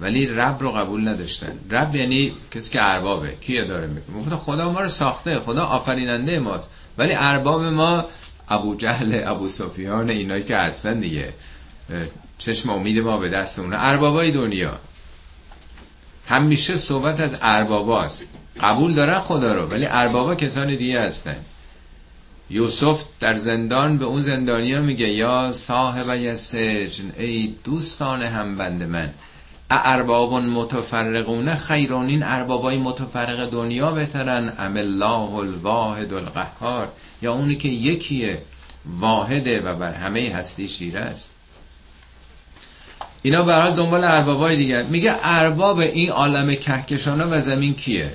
[0.00, 1.58] ولی رب رو قبول نداشتن.
[1.70, 3.36] رب یعنی کسی که اربابه.
[3.40, 5.40] کی اداره می‌کنه؟ خدا ما رو ساخته.
[5.40, 6.70] خدا آفریننده ماست.
[6.98, 8.04] ولی ارباب ما
[8.48, 11.32] ابو جهل ابو سفیان اینایی که هستن دیگه.
[12.38, 14.78] چشم امید ما به دست اونه اربابای دنیا.
[16.26, 18.24] همیشه صحبت از ارباباست.
[18.60, 21.36] قبول دارن خدا رو ولی اربابا کسان دیگه هستن.
[22.50, 29.12] یوسف در زندان به اون زندانیا میگه یا صاحب سجن ای دوستان هم بند من.
[29.70, 34.52] ارباب متفرقون خیرون این اربابای متفرق دنیا بهترن.
[34.58, 36.88] ام الله الواحد القهار.
[37.22, 38.42] یا اونی که یکیه
[38.86, 41.34] واحده و بر همه هستی شیره است.
[43.22, 44.82] اینا برای دنبال اربابای دیگر.
[44.82, 48.12] میگه ارباب این عالم کهکشانا و زمین کیه؟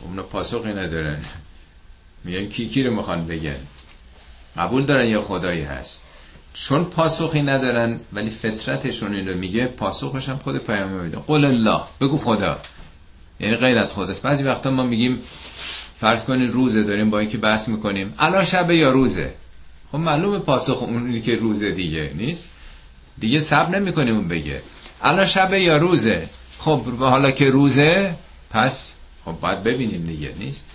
[0.00, 1.18] اونا پاسخی ندارن.
[2.24, 3.58] میگن کی کی رو می‌خوان بگن؟
[4.56, 6.03] قبول دارن یا خدایی هست؟
[6.54, 11.16] چون پاسخی ندارن ولی فطرتشون رو میگه پاسخش هم خود پیامبر میده.
[11.16, 11.80] قول الله.
[12.00, 12.58] بگو خدا.
[13.40, 15.18] یعنی غیر از خودست بعضی وقتا ما میگیم
[15.96, 18.14] فرض کنید روزه داریم با اینکه بحث می‌کنیم.
[18.18, 19.34] الان شبه یا روزه؟
[19.92, 22.50] خب معلومه پاسخ اونی که روزه دیگه نیست.
[23.18, 24.62] دیگه صبر نمی‌کنیم اون بگه.
[25.02, 28.14] الان شبه یا روزه؟ خب حالا که روزه
[28.50, 30.34] پس خب باید ببینیم دیگه.
[30.38, 30.66] نیست.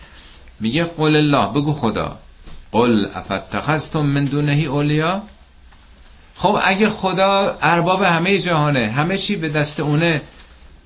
[0.59, 1.47] میگه قول الله.
[1.47, 2.17] بگو خدا.
[2.71, 5.21] قل افتخذتم من دونه اولیا
[6.39, 10.21] خب اگه خدا ارباب همه جهانه همه چی به دست اونه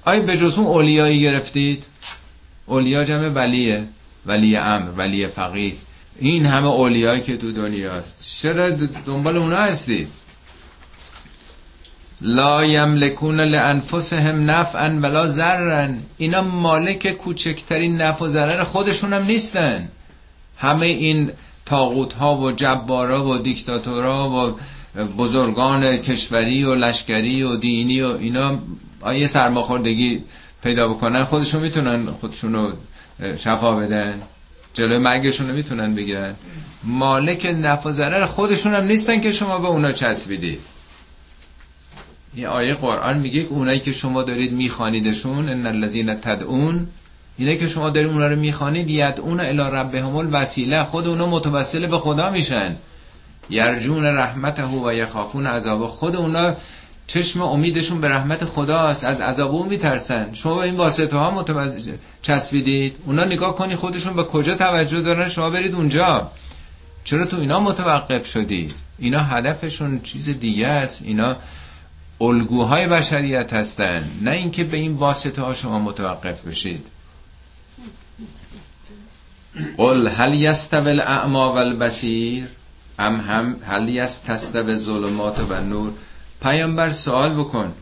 [0.06, 1.86] آیا به جز اون اولیایی گرفتید؟
[2.66, 3.84] اولیا جمع ولیه
[4.26, 5.78] ولی امر ولی فقید.
[6.20, 8.40] این همه اولیایی که تو دنیاست.
[8.42, 8.70] چرا
[9.06, 10.08] دنبال اونا هستید
[12.22, 15.94] لا یملکون لانفسهم نفعا ولا ضررا.
[16.18, 19.90] اینا مالک کوچکترین نفع و ضرر خودشون هم نیستن.
[20.58, 21.32] همه این
[21.66, 24.58] تاغوت ها و جبارا و دیکتاتورا و
[25.18, 28.60] بزرگان کشوری و لشکری و دینی و اینا
[29.02, 30.24] آیه سرماخوردگی
[30.64, 32.72] پیدا بکنن خودشون می‌تونن خودشون رو
[33.38, 34.22] شفا بدن
[34.74, 36.36] جلوی مرگشون رو می‌تونن بگیرن.
[36.84, 40.60] مالک نفع و ضرر خودشون هم نیستن که شما به اونا چسبیدید.
[42.34, 46.88] این آیه قرآن میگه که اونایی که شما دارید میخوانیدشون ان الذین تدعون
[47.38, 52.00] اینه که شما دارید اونا رو می‌خوانید یدعون الی ربهم الوسیله خود اونا متوسل به
[52.00, 52.76] خدا میشن.
[53.50, 55.88] یرجون رحمته و یخافون عذاب.
[55.88, 56.56] خود اونا
[57.08, 59.04] چشم امیدشون به رحمت خداست.
[59.04, 60.34] از عذاب او میترسن.
[60.34, 62.98] شما به این واسطه ها متوجه چسبیدید.
[63.06, 65.28] اونا نگاه کنی خودشون به کجا توجه دارن.
[65.28, 66.32] شما برید اونجا.
[67.04, 71.02] چرا تو اینا متوقف شدید اینا هدفشون چیز دیگه است.
[71.02, 71.36] اینا
[72.22, 74.04] الگوهای بشریت هستن.
[74.22, 76.86] نه اینکه به این واسطه ها شما متوقف بشید.
[79.78, 82.48] قل هل یستوی الاعما والبصیر؟
[83.00, 85.92] ام هم هل یستستوی ظلمات و نور.
[86.42, 87.74] پیامبر سوال بکن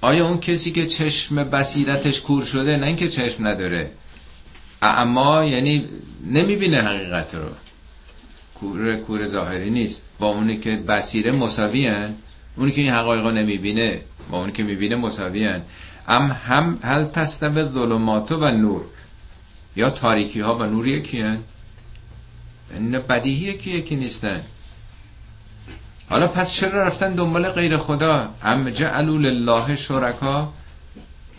[0.00, 3.90] آیا اون کسی که چشم بصیرتش کور شده نه اینکه چشم نداره؟
[4.82, 5.88] اعما یعنی
[6.26, 7.48] نمی‌بینه حقیقت رو.
[8.54, 10.02] کور کور ظاهری نیست.
[10.18, 11.92] با اونی که بصیره مساوی
[12.56, 14.00] اونی که این حقایق نمی‌بینه
[14.30, 15.48] با اونی که می‌بینه مساوی
[16.08, 17.04] ام هم هل
[17.48, 18.82] به ظلمات و نور.
[19.76, 21.38] یا تاریکی ها و نور یکی هن.
[22.74, 24.42] این بدیهی که یکی نیستن.
[26.14, 30.52] حالا پس چرا رفتن دنبال غیر خدا؟ ام جعلوا لله شرکا.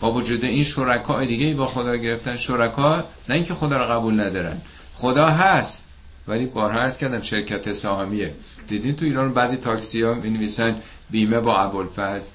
[0.00, 4.60] با وجود این شرکا دیگه با خدا گرفتن شرکا نه اینکه خدا رو قبول ندارن.
[4.94, 5.84] خدا هست
[6.28, 8.34] ولی بارها هست کردم شرکت سهامیه.
[8.68, 10.76] دیدین تو ایران بعضی تاکسی ها می نویسن
[11.10, 12.30] بیمه با ابوالفضل.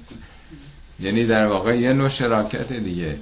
[1.00, 3.18] یعنی در واقع یه نوع شراکت دیگه.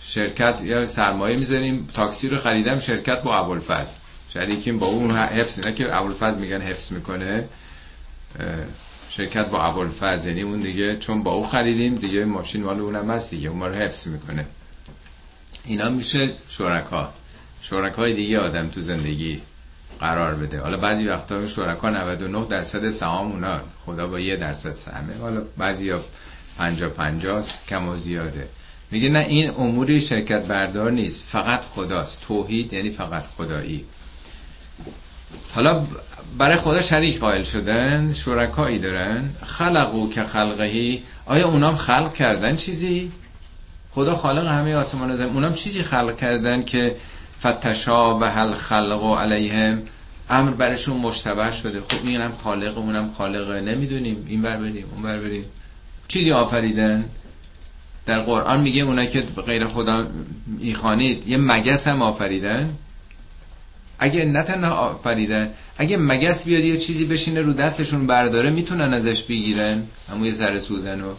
[0.00, 4.01] شرکت یا سرمایه می‌ذاریم تاکسی رو خریدم شرکت با ابوالفضل.
[4.34, 7.48] شریکیم با اون حفظ نه که ابوالفضل میگن حفظ می‌کنه
[9.10, 13.30] شرکت با ابوالفضل یعنی اون دیگه چون با او خریدیم دیگه ماشین مال اونم هست
[13.30, 14.46] دیگه اون ما رو حفظ می‌کنه.
[15.64, 17.12] اینا میشه شرکا.
[17.62, 19.40] شرکای دیگه آدم تو زندگی
[20.00, 20.60] قرار بده.
[20.60, 23.60] حالا بعضی وقتا شرکا 99 درصد سهام اونا.
[23.86, 25.18] خدا با یه درصد سهمه.
[25.18, 26.04] حالا بعضی یا
[26.58, 28.48] 50 50 کم و زیاده.
[28.90, 31.24] میگه نه این اموری شرکت بردار نیست.
[31.28, 32.20] فقط خداست.
[32.20, 33.84] توحید یعنی فقط خدایی.
[35.54, 35.86] حالا
[36.38, 39.30] برای خدا شریک قائل شدن شرکایی دارن.
[39.44, 41.02] خلقو که خلقهی.
[41.26, 43.10] آیا اونام خلق کردن چیزی؟
[43.90, 45.32] خدا خالق همه آسمان و زمین.
[45.32, 46.96] اونام چیزی خلق کردن که
[47.40, 49.82] فتشا به هل خلق و علیهم.
[50.30, 51.80] امر برشون مشتبه شده.
[51.80, 53.60] خب اینم خالق اونم خالقه.
[53.60, 54.24] نمی‌دونیم.
[54.28, 55.44] این بر بریم اون بر بریم.
[56.08, 57.04] چیزی آفریدن.
[58.06, 60.06] در قرآن میگه اونا که غیر خدا
[60.46, 61.28] می‌خوانید.
[61.28, 62.70] یه مگس هم آفریدن.
[64.02, 69.22] اگه نه تنها آفریدن اگه مگس بیاد یه چیزی بشینه رو دستشون برداره می‌تونن ازش
[69.22, 71.14] بگیرن؟ همون یه سر سوزن و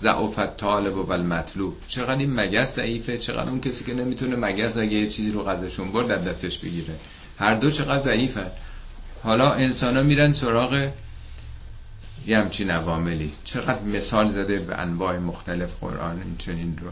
[0.00, 4.76] ضعفت طالب و بل مطلوب چقدر این مگس ضعیفه چقدر اون کسی که نمی‌تونه مگس
[4.76, 6.94] اگه یه چیزی رو غذاشون برد در دستش بگیره.
[7.38, 8.50] هر دو چقدر ضعیفن.
[9.22, 10.88] حالا انسان میرن سراغ
[12.26, 13.32] یه همچین عواملی.
[13.44, 16.90] چقدر مثال زده به انواع مختلف قرآن این چنین رو.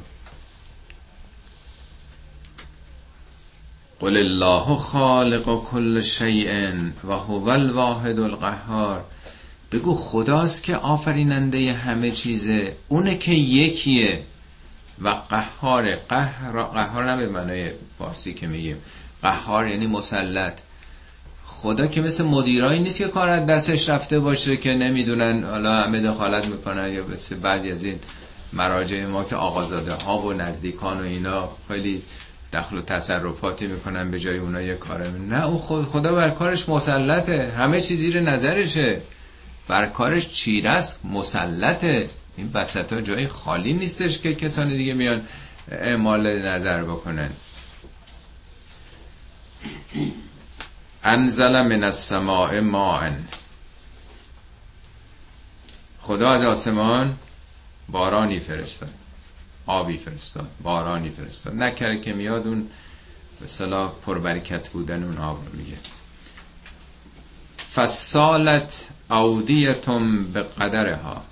[4.00, 6.72] قل الله خالق کل شیء
[7.04, 9.04] و هو الواحد القهار.
[9.72, 12.76] بگو خداست که آفریننده همه چیزه.
[12.88, 14.22] اونه که یکیه.
[15.02, 18.76] و قهار قهار قهار نه به معنای فارسی که میگیم.
[19.22, 20.60] قهار یعنی مسلط.
[21.46, 26.46] خدا که مثل مدیرایی نیست که کار دستش رفته باشه که نمی‌دونن حالا همه دخالت
[26.46, 27.98] می‌کنن یا مثل بعضی از این
[28.52, 32.02] مراجع ما که آقازاده ها و نزدیکان و اینا خیلی
[32.52, 37.52] دخل و تصرفاتی می‌کنن به جای اونا یه کاره نه او خدا بر کارش مسلطه.
[37.56, 39.02] همه چیز زیر نظرشه.
[39.68, 42.10] بر کارش چیره است مسلطه.
[42.36, 45.22] این وسط ها جای خالی نیستش که کسانی دیگه میان
[45.70, 47.30] اعمال نظر بکنن.
[51.04, 53.12] انزل من السماء ماء.
[56.00, 57.16] خدا از آسمان
[57.88, 59.05] بارانی فرستاد.
[59.66, 61.54] آبی فرستاد بارانی فرستاد.
[61.54, 62.68] نکره که میاد اون
[63.40, 65.76] به صلاح پربرکت بودن اون آب رو میگه.
[67.74, 71.24] فسالت اودیتم به قدرها.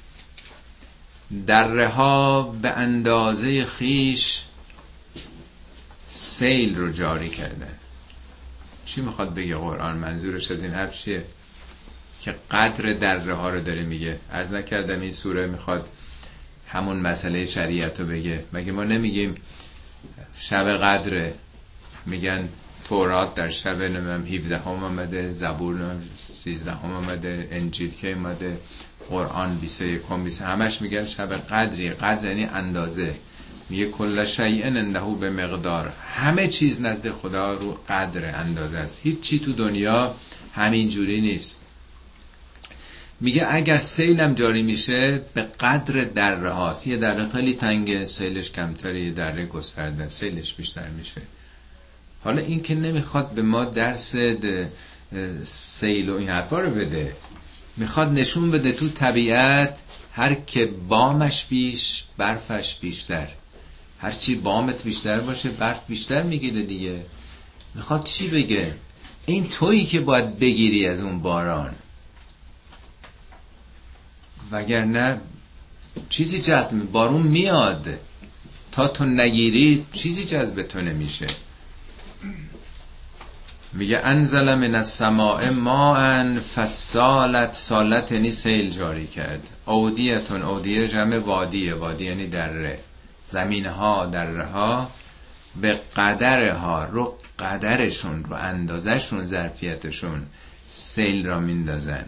[1.46, 4.42] درها به اندازه خیش
[6.06, 7.78] سیل رو جاری کردن
[8.84, 11.24] چی می‌خواد بگه قرآن؟ منظورش از این حرف چیه؟
[12.20, 14.18] که قدر دره ها رو داره میگه.
[14.30, 15.88] از نکردم این سوره می‌خواد
[16.74, 18.44] همون مسئله شریعت رو بگه.
[18.52, 19.34] مگه ما نمیگیم
[20.36, 21.34] شب قدره؟
[22.06, 22.48] میگن
[22.88, 25.76] تورات در شب نمیم 17 هم آمده زبور
[26.16, 28.58] 13 هم آمده انجیل که آمده
[29.10, 31.90] قرآن 21 هم 20 همش میگن شب قدری.
[31.90, 33.14] قدر یعنی اندازه.
[33.70, 35.92] میگه کل شیء اندهو به مقدار.
[36.14, 39.00] همه چیز نزد خدا رو قدر اندازه است.
[39.02, 40.14] هیچ چی تو دنیا
[40.54, 41.60] همین جوری نیست.
[43.24, 46.86] میگه اگر سیلم جاری میشه به قدر دره هاست.
[46.86, 51.20] یه دره خیلی تنگه سیلش کمتره یه دره گسترده سیلش بیشتر میشه.
[52.24, 54.16] حالا این که نمی‌خواد به ما درس
[55.42, 57.16] سیل و این حرفا رو بده
[57.76, 59.78] می‌خواد نشون بده تو طبیعت
[60.12, 63.28] هر که بامش بیش برفش بیشتر.
[63.98, 67.00] هرچی بامت بیشتر باشه برف بیشتر می‌گیره دیگه.
[67.74, 68.74] می‌خواد چی بگه؟
[69.26, 71.74] این تویی که باید بگیری از اون باران.
[74.52, 75.20] وگرنه
[76.08, 77.88] چیزی جذب بارون میاد.
[78.72, 81.26] تا تو نگیری چیزی جذب تو نمیشه.
[83.72, 89.48] میگه انزل من السماء ماء فسالت سالت یعنی سیل جاری کرد.
[89.66, 91.74] اودیتون اودیه جمع وادیه.
[91.74, 92.78] وادی یعنی دره.
[93.26, 94.90] زمین ها دره ها
[95.60, 100.26] به قدرها رو قدرشون رو اندازشون ظرفیتشون
[100.68, 102.04] سیل را میندازن.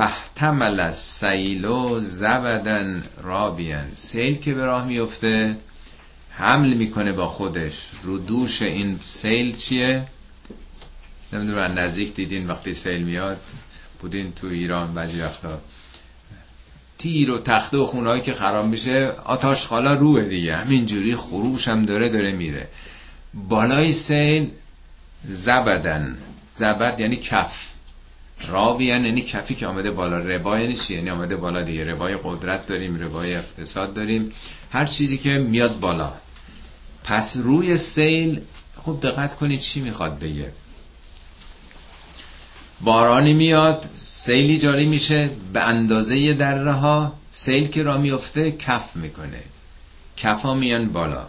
[0.00, 5.56] فحتمل سیلو زبدن رابین سیل که به راه میفته
[6.30, 7.88] حمل می‌کنه با خودش.
[8.02, 10.06] رو دوش این سیل چیه؟
[11.32, 13.40] نمی‌دونم نزدیک دیدین وقتی سیل میاد؟
[14.00, 15.60] بودین تو ایران بعضی وقتا.
[16.98, 20.56] تیر و تخته و خونهایی که خراب میشه آتاش خالا روه دیگه.
[20.56, 22.68] همینجوری خروش هم داره داره میره.
[23.34, 24.50] بالای سیل
[25.24, 26.18] زبدن
[26.54, 27.70] زبد یعنی کف.
[28.48, 31.84] رابیان یعنی کفی که آمده بالا ربا یعنی چی؟ یعنی آمده بالا دیگه.
[31.84, 34.32] ربای قدرت داریم ربای اقتصاد داریم.
[34.70, 36.12] هر چیزی که میاد بالا.
[37.04, 38.40] پس روی سیل
[38.76, 40.52] خوب دقت کنید چی می‌خواد بگه.
[42.80, 49.42] بارانی میاد سیلی جاری میشه به اندازه دره ها سیل که را میفته کف می‌کنه.
[50.16, 51.26] کفا میان بالا.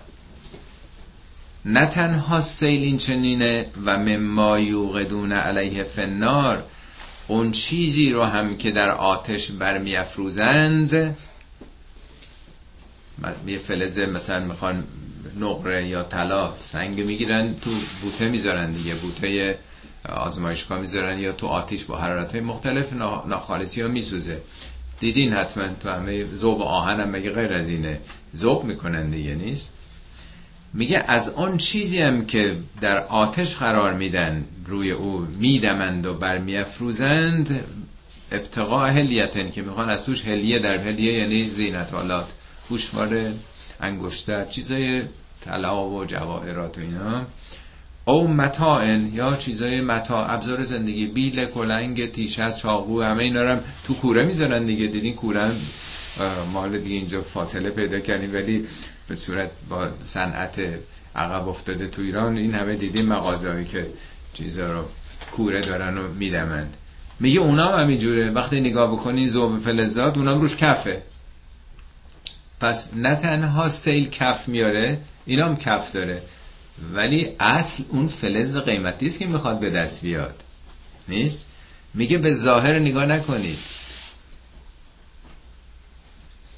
[1.65, 6.63] نه تنها سیل این چنینه و مما یوقدون علیه فنار
[7.31, 11.17] اون چیزی رو هم که در آتش برمیافروزند
[13.47, 14.83] یه فلزه مثلا می‌خوان
[15.39, 17.69] نقره یا طلا سنگ می‌گیرن تو
[18.01, 19.57] بوته می‌ذارن دیگه بوته
[20.09, 22.93] آزمایشگاه می‌ذارن یا تو آتیش با حرارت های مختلف
[23.25, 24.41] ناخالصی ها میسوزه.
[24.99, 27.99] دیدین حتما تو همه زوب آهن هم مگه غیر از اینه؟
[28.33, 29.73] زوب می‌کنن دیگه نیست؟
[30.73, 37.63] میگه از آن چیزی هم که در آتش قرار میدن روی او میدمند و برمیافروزند
[38.31, 42.27] ابتقاء هلیتن که می‌خوان از توش هلیه در هلیه یعنی زینت آلات
[42.69, 43.34] گوشواره
[43.81, 45.03] انگشتر چیزای
[45.41, 47.25] طلا و جواهرات و اینا.
[48.05, 53.93] او متاعن یا چیزای متا ابزار زندگی بیل کلنگ تیشت چاقو همه اینا رو تو
[53.93, 54.88] کوره می‌ذارن دیگه.
[54.88, 55.51] دیدین کوره
[56.53, 58.67] مال دیگه اینجا فاصله پیدا کردیم ولی
[59.12, 60.62] به صورت با صنعت
[61.15, 63.88] عقب افتاده تو ایران این همه دیدیم مغازه‌ای که
[64.34, 64.86] چیزا رو
[65.32, 66.78] کوره دارن و میدمند.
[67.19, 71.02] میگه اونا هم همینجوره وقتی نگاه بکنین زوب فلزات اونا روش کفه.
[72.60, 76.21] پس نه تنها سیل کف میاره اینا هم کف داره.
[76.93, 80.43] ولی اصل اون فلز قیمتی است که می‌خواد به دست بیاد.
[81.08, 81.47] نیست؟
[81.93, 83.58] میگه به ظاهر نگاه نکنید.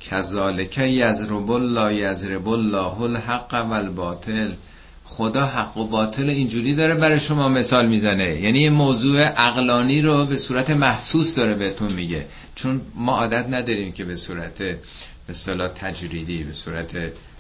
[0.10, 4.52] کذالک یزرب الله یزرب الله الحق و الباطل
[5.06, 8.42] خدا حق و باطل اینجوری داره برای شما مثال می‌زنه.
[8.42, 12.26] یعنی یه موضوع عقلانی رو به صورت محسوس داره بهتون میگه.
[12.56, 14.58] چون ما عادت نداریم که به صورت
[15.28, 16.96] به صلاح تجریدی به صورت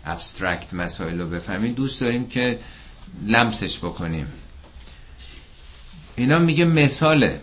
[0.06, 1.74] ابسترکت مسائل رو بفهمیم.
[1.74, 2.60] دوست داریم که
[3.28, 4.28] لمسش بکنیم.
[6.16, 7.42] اینا میگه مثاله.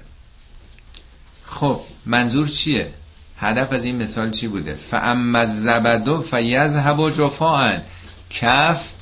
[1.47, 2.93] خب منظور چیه؟
[3.41, 7.79] هدف از این مثال چی بوده؟ فاما الزبد فیذهب جفاء.
[8.31, 8.93] کف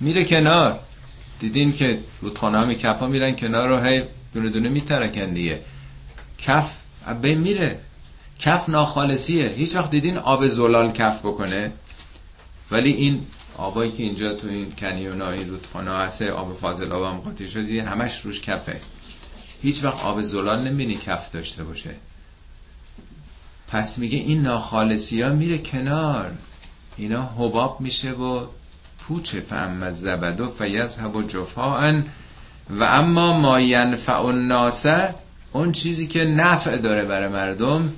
[0.00, 0.80] میره کنار.
[1.40, 4.02] دیدین که رودخانه می کف ها میرن کنار رو هی
[4.34, 5.60] دونه دونه میترکن دیگه.
[6.38, 6.70] کف
[7.22, 7.78] به میره.
[8.38, 9.48] کف ناخالصیه.
[9.48, 11.72] هیچ وقت دیدین آب زلال کف بکنه؟
[12.70, 17.18] ولی این آبایی که اینجا تو این کنیون های رودخانه هست آب فاضل آب هم
[17.18, 18.80] قاطی شدی همش روش کفه.
[19.62, 21.90] هیچ وقت آب زلال نمی‌بینی کف داشته باشه.
[23.68, 26.30] پس میگه این ناخالصی ها میره کنار.
[26.96, 28.46] اینا حباب میشه و
[28.98, 29.40] پوچه.
[29.40, 32.04] فهم از زبدو و یذهب و جفاءن.
[32.70, 34.86] و اما ما ینفع الناس
[35.52, 37.92] اون چیزی که نفع داره برای مردم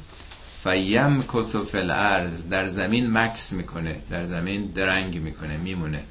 [0.65, 6.03] فیم کتو فل ارز در زمین مکس می‌کنه در زمین درنگ می‌کنه میمونه.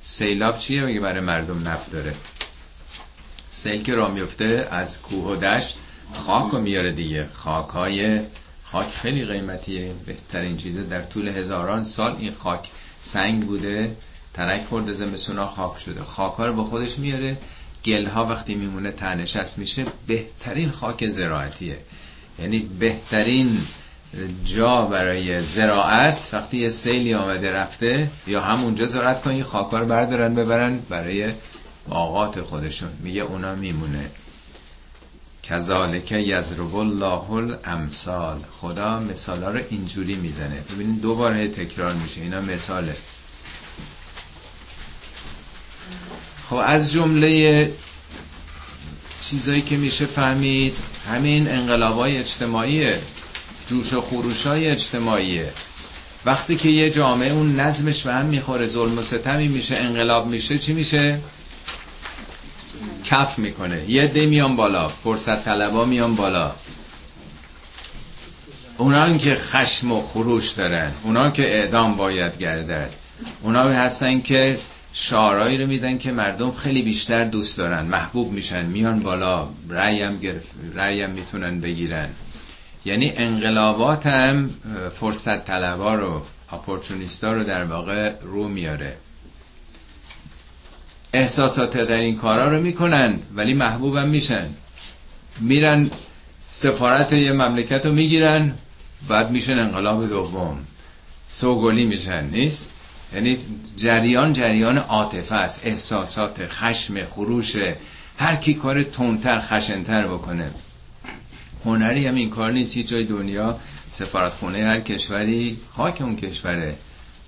[0.00, 2.14] سیلاب چیه میگه برای مردم نفع داره؟
[3.50, 5.78] سیل که را میفته از کوه و دشت
[6.12, 7.28] خاک رو میاره دیگه.
[7.32, 8.20] خاک های
[8.72, 9.92] خاک خیلی قیمتیه.
[10.06, 10.82] بهترین چیزه.
[10.82, 12.68] در طول هزاران سال این خاک
[13.00, 13.96] سنگ بوده
[14.34, 16.04] ترک خورده زمستونا خاک شده.
[16.04, 17.36] خاک ها رو با خودش میاره.
[17.84, 19.86] گل ها وقتی میمونه تنشست میشه.
[20.06, 21.78] بهترین خاک زراعتیه.
[22.38, 23.58] یعنی بهترین
[24.44, 30.34] جا برای زراعت وقتی یه سیلی آمده رفته یا همونجا زراعت کنی خاک رو بردارن
[30.34, 31.32] ببرن برای
[31.88, 32.88] باغات خودشون.
[33.02, 34.10] میگه اونا میمونه.
[35.50, 38.38] کذالک یضرب الله الامثال.
[38.60, 40.62] خدا مثالا رو اینجوری می‌زنه.
[40.74, 42.20] ببینید دوباره تکرار میشه.
[42.20, 42.96] اینا مثاله.
[46.50, 47.72] خب از جمله
[49.20, 50.76] چیزایی که میشه فهمید
[51.10, 53.00] همین انقلابای اجتماعیه
[53.66, 55.52] جوش و خروش های اجتماعیه
[56.24, 60.58] وقتی که یه جامعه اون نظمش به هم می‌خوره ظلم و ستمی میشه انقلاب میشه
[60.58, 61.20] چی میشه؟
[63.04, 63.90] کف می‌کنه.
[63.90, 64.88] یه دی میان بالا.
[64.88, 66.52] فرصت طلبا میان بالا.
[68.78, 70.92] اونا که خشم و خروش دارن.
[71.04, 72.90] اونا که اعدام باید گردد.
[73.42, 74.58] اونا هستن که
[74.92, 77.84] شعارهایی رو میدن که مردم خیلی بیشتر دوست دارن.
[77.86, 78.66] محبوب میشن.
[78.66, 79.48] میان بالا.
[79.68, 82.08] رأیم گرفت رأیم می‌تونن بگیرن.
[82.84, 84.50] یعنی انقلابات هم
[84.94, 88.96] فرصت طلبا رو اپورتونیستا رو در واقع رو میاره.
[91.12, 94.48] احساسات در این کارا رو می‌کنن ولی محبوبم میشن.
[95.40, 95.90] میرن
[96.50, 98.54] سفارت یه مملکت رو می‌گیرن
[99.08, 100.58] بعد میشن انقلاب دوم.
[101.28, 102.70] سوگلی میشن نیست؟
[103.14, 103.38] یعنی
[103.76, 105.60] جریان جریان عاطفه است.
[105.64, 107.54] احساسات خشم خروش
[108.18, 110.50] هر کی کار تندتر خشنتر بکنه.
[111.64, 112.78] هنری هم این کار نیست.
[112.78, 113.58] جای دنیا
[113.90, 116.76] سفارت خونه هر کشوری خاک اون کشوره.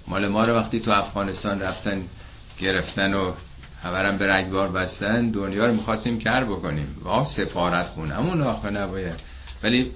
[0.07, 2.05] مال ما رو وقتی تو افغانستان رفتن
[2.61, 3.33] گرفتن و
[3.83, 6.97] همرم به رگبار بستن دنیا رو می‌خواستیم کر بکنیم.
[7.05, 9.20] وا سفارت خونمون آخه نباید.
[9.62, 9.91] ولی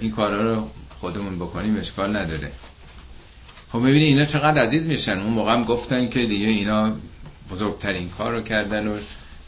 [0.00, 0.70] این کارا رو
[1.00, 2.52] خودمون بکنیم اشکال نداره.
[3.72, 5.18] خب ببینید اینا چقدر عزیز میشن.
[5.18, 6.92] اون موقع هم گفتن که دیگه اینا
[7.50, 8.98] بزرگترین کار رو کردن و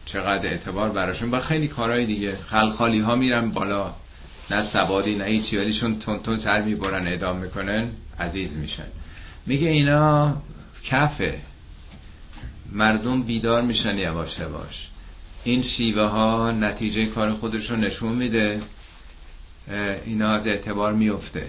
[0.05, 1.31] چقدر اعتبار براشون.
[1.31, 2.37] با خیلی کارهای دیگه.
[2.37, 3.95] خلخالی ها میرن بالا.
[4.51, 7.89] نه سوادی نه هیچی ولی چون تون تون سر می‌برن اعدام می‌کنن
[8.21, 8.87] عزیز میشن.
[9.47, 10.37] میگه اینا
[10.85, 11.39] کفه.
[12.73, 14.89] مردم بیدار میشن یواش یواش.
[15.45, 18.61] این شیوه ها نتیجه کار خودش رو نشون میده.
[20.07, 21.47] اینا از اعتبار میفته.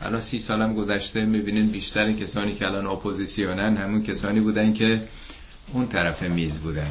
[0.00, 5.02] الان سی سالم گذشته می‌بینین بیشتر کسانی که الان اپوزیسیونن همون کسانی بودن که
[5.72, 6.90] اون طرف میز بودن.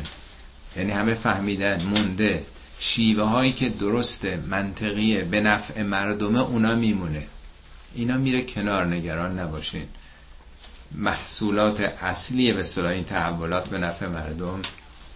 [0.78, 2.46] یعنی همه فهمیدن مونده.
[2.80, 7.28] شیوه هایی که درسته منطقیه به نفع مردمه اونا میمونه.
[7.96, 9.86] اینا میره کنار نگران نباشین.
[10.96, 14.62] محصولات اصلی به صلاح این تحولات به نفع مردم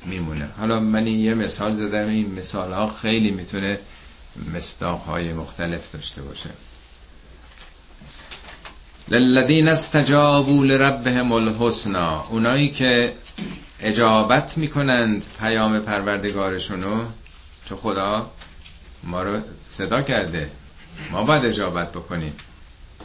[0.06, 0.50] میمونه.
[0.58, 3.80] حالا من یه مثال زدم این مثال ها خیلی می‌تونه
[4.56, 6.50] مصداق های مختلف داشته باشه.
[9.08, 13.14] للذین استجابوا لربهم الحسنا اونایی که
[13.80, 17.06] اجابت می‌کنند پیام پروردگارشونو
[17.66, 18.32] چون خدا
[19.04, 20.50] ما رو صدا کرده.
[21.12, 22.34] ما باید اجابت بکنیم.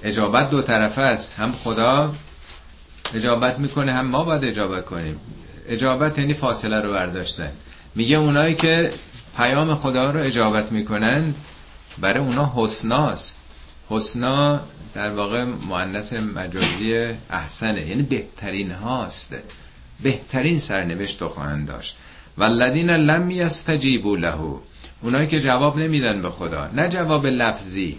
[0.03, 2.15] اجابت دو طرفه است هم خدا
[3.15, 5.21] اجابت می‌کنه هم ما باید اجابت کنیم.
[5.69, 7.53] اجابت یعنی فاصله رو برداشتن.
[7.95, 8.93] میگه اونایی که
[9.37, 11.35] پیام خدا رو اجابت می‌کنند
[11.99, 13.39] برای اونا حسناست.
[13.89, 14.61] حسنا
[14.95, 17.87] در واقع مؤنث مجازی احسنه.
[17.89, 19.35] یعنی بهترین هاست.
[20.03, 21.97] بهترین سرنوشت رو خواهند داشت.
[22.39, 24.35] والذین لم یستجیبوا له.
[25.03, 26.71] اونایی که جواب نمیدن به خدا.
[26.73, 27.99] نه جواب لفظی.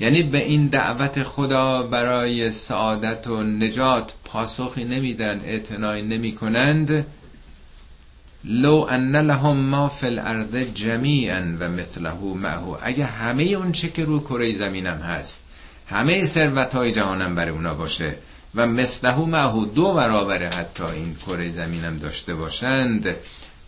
[0.00, 7.06] یعنی به این دعوت خدا برای سعادت و نجات پاسخی نمیدن اعتنایی نمی کنند
[8.44, 12.78] لو ان لهم ما فی الارض جمیعا و مثله معه.
[12.82, 15.44] اگه همه اون چه که رو کره زمینم هست
[15.86, 18.14] همه ثروت های جهانم برای اونا باشه
[18.54, 23.16] و مثله معه دو برابر حتی این کره زمینم داشته باشند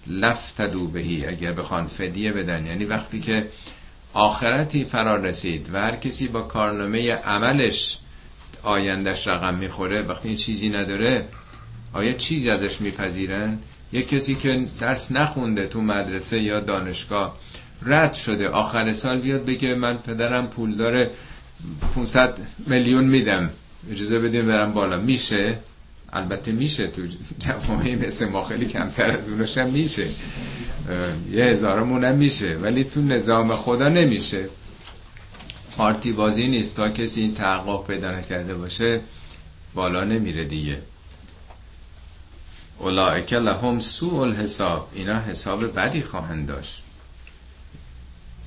[0.06, 1.26] لفتدو بهی.
[1.26, 2.66] اگر بخوان فدیه بدن.
[2.66, 3.48] یعنی وقتی که
[4.12, 7.98] آخرتی فرار رسید و هر کسی با کارنامه عملش
[8.62, 11.28] آیندش رقم می‌خوره وقتی این چیزی نداره
[11.92, 13.58] آیا چیزی ازش میپذیرن؟
[13.92, 17.36] یک کسی که درس نخونده تو مدرسه یا دانشگاه
[17.82, 21.10] رد شده آخر سال بیاد بگه من پدرم پول داره
[21.94, 23.50] 500 میلیون میدم
[23.90, 25.00] اجازه بدیم برم بالا.
[25.00, 25.58] میشه؟
[26.12, 27.02] البته میشه تو
[27.38, 30.06] جوامعی مثل ما خیلی کمتر از اونش هم میشه.
[31.32, 34.48] یه هزارمون هم میشه ولی تو نظام خدا نمیشه.
[35.76, 39.00] پارتی بازی نیست تا کسی این تحقق پیدا نکرده باشه
[39.74, 40.82] بالا نمیره دیگه.
[42.78, 46.82] اولائک لهم سوء الحساب اینا حساب بدی خواهند داشت.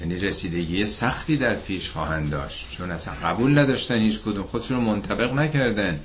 [0.01, 2.67] یعنی رسیدگی سختی در پیش خواهند داشت.
[2.71, 5.99] چون اصلا قبول نداشتن هیچ کدوم خودشون منطبق نکردن.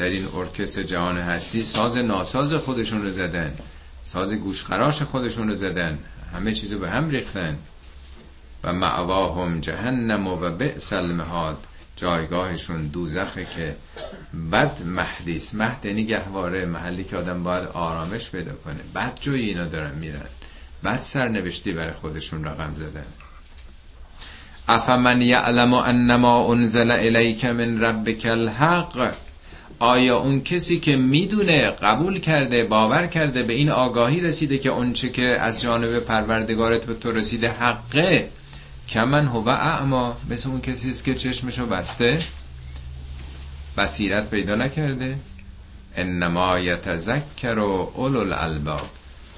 [0.00, 1.62] در این ارکستر جهان هستی.
[1.62, 3.54] ساز ناساز خودشون رو زدن.
[4.02, 5.98] ساز گوشخراش خودشون رو زدن.
[6.34, 7.58] همه چیزو به هم ریختن.
[8.64, 11.58] و معواهم جهنم و بئس المهاد.
[11.96, 13.76] جایگاهشون دوزخه که
[14.52, 18.80] بد مهدیس مهد یعنی گهواره محلی که آدم باید آرامش پیدا کنه.
[18.94, 20.28] بد جوی اینا دارن میرن.
[20.84, 23.06] بد سرنوشتی برای خودشون رقم زدن.
[24.68, 29.14] افمن یعلم انما انزل الیک من ربک الحق؟
[29.80, 35.08] آیا اون کسی که می‌دونه قبول کرده باور کرده به این آگاهی رسیده که اونچه
[35.08, 38.28] که از جانب پروردگارت به تو رسیده حقه؟
[38.88, 42.18] کمن هو اعما مثل اون کسی است که چشمشو بسته
[43.78, 45.18] بصیرت پیدا نکرده.
[45.96, 48.88] انما یتذکر و اولو الالباب.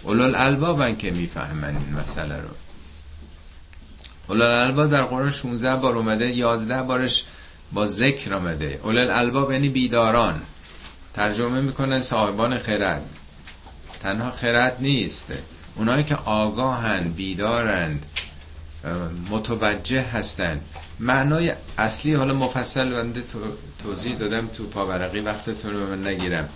[0.02, 2.48] اولو الالبابن که می‌فهمن این مسئله رو.
[4.28, 7.24] اولو الالباب در قرآن 16 بار اومده 11 بارش
[7.72, 8.80] با ذکر آمده.
[8.82, 10.42] اولو الالباب یعنی بیداران.
[11.14, 13.02] ترجمه می‌کنن صاحبان خرد.
[14.02, 15.32] تنها خرد نیست.
[15.76, 18.06] اونایی که آگاهن بیدارند
[19.30, 20.60] متوجه هستن.
[21.00, 23.22] معنای اصلی حالا مفصل بنده
[23.82, 26.48] توضیح دادم تو پاورقی وقتتون رو من نگیرم.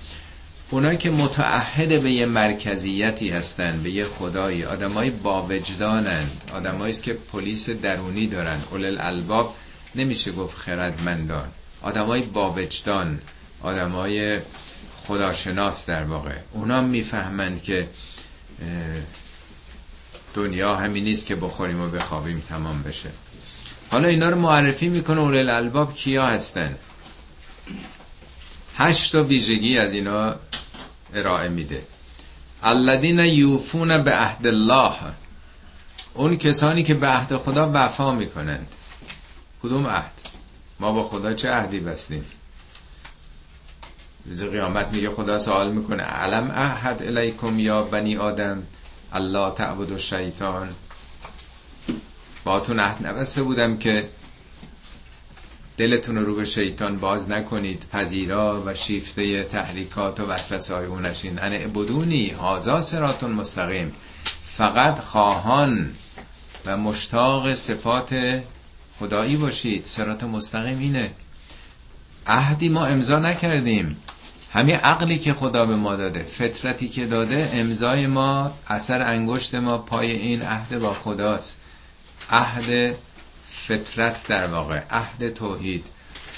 [0.71, 6.51] اونایی که متعهد به یه مرکزیتی هستن به یه خدایی آدمای با وجدانند.
[6.55, 8.59] آدمایی که پلیس درونی دارن.
[8.73, 9.55] اول الباب
[9.97, 11.49] نمیشه گفت خردمندان.
[11.83, 13.21] آدمای با وجدان
[13.63, 14.41] آدمای
[14.97, 16.35] خداشناس در واقع.
[16.53, 17.89] اونا می‌فهمند که
[20.35, 23.11] دنیا همین نیست که بخوریم و بخوابیم تمام بشه.
[23.91, 26.77] حالا اینا رو معرفی می‌کنه اول الالباب کیا هستن.
[28.77, 30.35] هشت تا ویژگی از اینا
[31.15, 31.83] ارائه میده.
[32.63, 34.95] الذین یوفون به عهد الله.
[36.15, 38.67] اون کسانی که به عهد خدا وفا می‌کنند.
[39.67, 40.13] کدوم عهد؟
[40.81, 42.25] ما با خدا چه عهدی بستیم؟
[44.27, 48.63] روز قیامت میگه خدا سوال می‌کنه علم احد الیکم یا بنی آدم
[49.13, 50.69] الله تعبد و شیطان
[52.45, 54.09] تو عهد نبسته بودم که
[55.77, 61.53] دلتون رو به شیطان باز نکنید پذیرا و شیفته تحریکات و وسوسه های اونشین ان
[61.53, 63.93] عبدونی هازا سراتون مستقیم.
[64.43, 65.95] فقط خواهان
[66.67, 68.43] و مشتاق صفات
[68.99, 69.85] خدایی باشید.
[69.85, 71.11] سرات مستقیم اینه.
[72.27, 73.97] عهدی ما امضا نکردیم.
[74.53, 79.79] همین عقلی که خدا به ما داده فطرتی که داده امضای ما اثر انگشت ما
[79.79, 81.59] پای این عهد با خداست.
[82.31, 82.95] عهد
[83.49, 85.87] فطرت در واقع عهد توحید.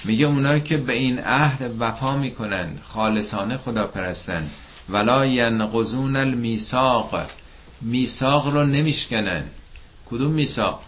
[0.04, 4.50] میگه اونایی که به این عهد وفا می‌کنن خالصانه خدا پرستن
[4.88, 7.30] ولا ینقضون المیثاق.
[7.80, 9.44] میثاق رو نمیشکنن.
[10.10, 10.87] کدوم میثاق؟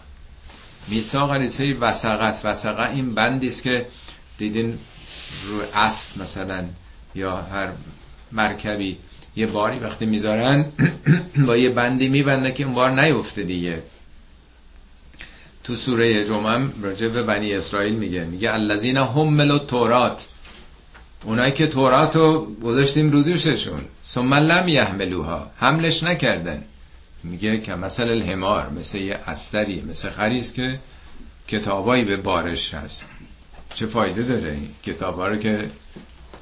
[0.87, 3.85] میثاق ریسه وسقه است وسقه این بندی است که
[4.37, 4.79] دیدین
[5.47, 6.65] رو اسب مثلا
[7.15, 7.69] یا هر
[8.31, 8.97] مرکبی
[9.35, 10.65] یه باری وقتی می‌ذارن
[11.47, 13.83] با یه بندی میبنده که اون بار نیفته دیگه.
[15.63, 20.27] تو سوره جمعه راجع به بنی اسرائیل میگه میگه الذین حملوا التورات
[21.25, 23.81] اونایی که تورات رو گذاشتیم رو دوششون.
[24.05, 25.51] ثم لم یحملوها.
[25.57, 26.63] حملش نکردن.
[27.23, 30.79] میگه که مثل الحمار مثل یه استری مثل خریز که
[31.47, 33.09] کتابایی به بارش هست.
[33.73, 35.69] چه فایده داره این کتابا رو که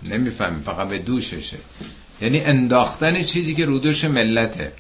[0.04, 1.58] نمی‌فهمی فقط به دوششه.
[2.22, 4.72] یعنی انداختن چیزی که رودوش ملته.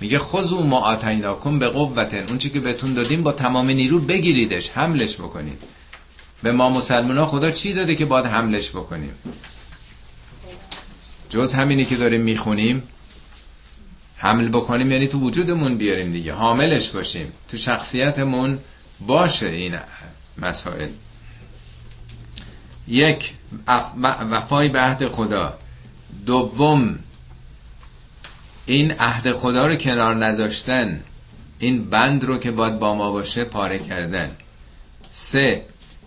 [0.00, 2.24] میگه خذو ما آتیناکم به قوتن.
[2.28, 5.62] اون چی که بهتون دادیم با تمام نیرو بگیریدش حملش بکنید.
[6.42, 9.14] به ما مسلمان ها خدا چی داده که باید حملش بکنیم؟
[11.30, 12.82] جز همینی که داریم می‌خونیم؟
[14.22, 16.32] حمل بکنیم یعنی تو وجودمون بیاریم دیگه.
[16.32, 17.32] حاملش باشیم.
[17.48, 18.58] تو شخصیتمون
[19.00, 19.78] باشه این
[20.38, 20.90] مسائل.
[22.88, 23.34] یک
[24.30, 25.58] وفای به عهد خدا.
[26.26, 26.98] دوم
[28.66, 31.00] این عهد خدا رو کنار نذاشتن.
[31.58, 34.30] این بند رو که باید با ما باشه پاره کردن.
[35.10, 35.64] سه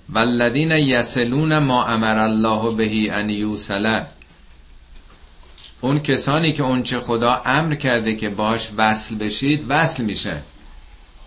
[0.09, 4.05] والذین یسلون ما امر الله بهی ان یوسله
[5.81, 10.41] اون کسانی که اون چه خدا امر کرده که باش وصل بشید وصل میشه.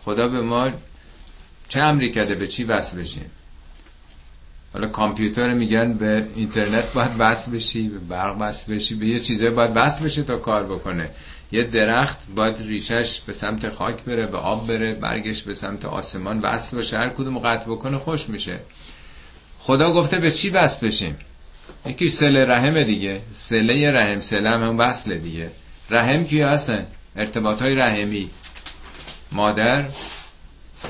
[0.05, 0.71] خدا به ما
[1.69, 3.31] چه امری کرده به چی وصل بشیم؟
[4.73, 9.51] حالا کامپیوتر میگن به اینترنت باید وصل بشی به برق وصل بشی به یه چیزه
[9.51, 11.11] باید وصل بشه تا کار بکنه.
[11.53, 16.41] یه درخت باید ریشش به سمت خاک بره به آب بره برگش به سمت آسمان
[16.41, 16.99] وصل باشه.
[16.99, 18.61] هر کدوم قطع بکنه خوش میشه.
[19.59, 21.17] خدا گفته به چی وصل بشیم؟
[21.87, 23.21] یکی سله رحم دیگه.
[23.33, 25.51] سله رحم سله هم, هم وصله دیگه.
[25.91, 28.31] رحم کی هستن ارتباط های رحمی.
[29.33, 29.89] مادر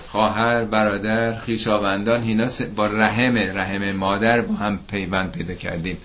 [0.09, 5.99] خواهر برادر خیشاوندان اینا با رحم رحم مادر با هم پیوند پیدا کردیم.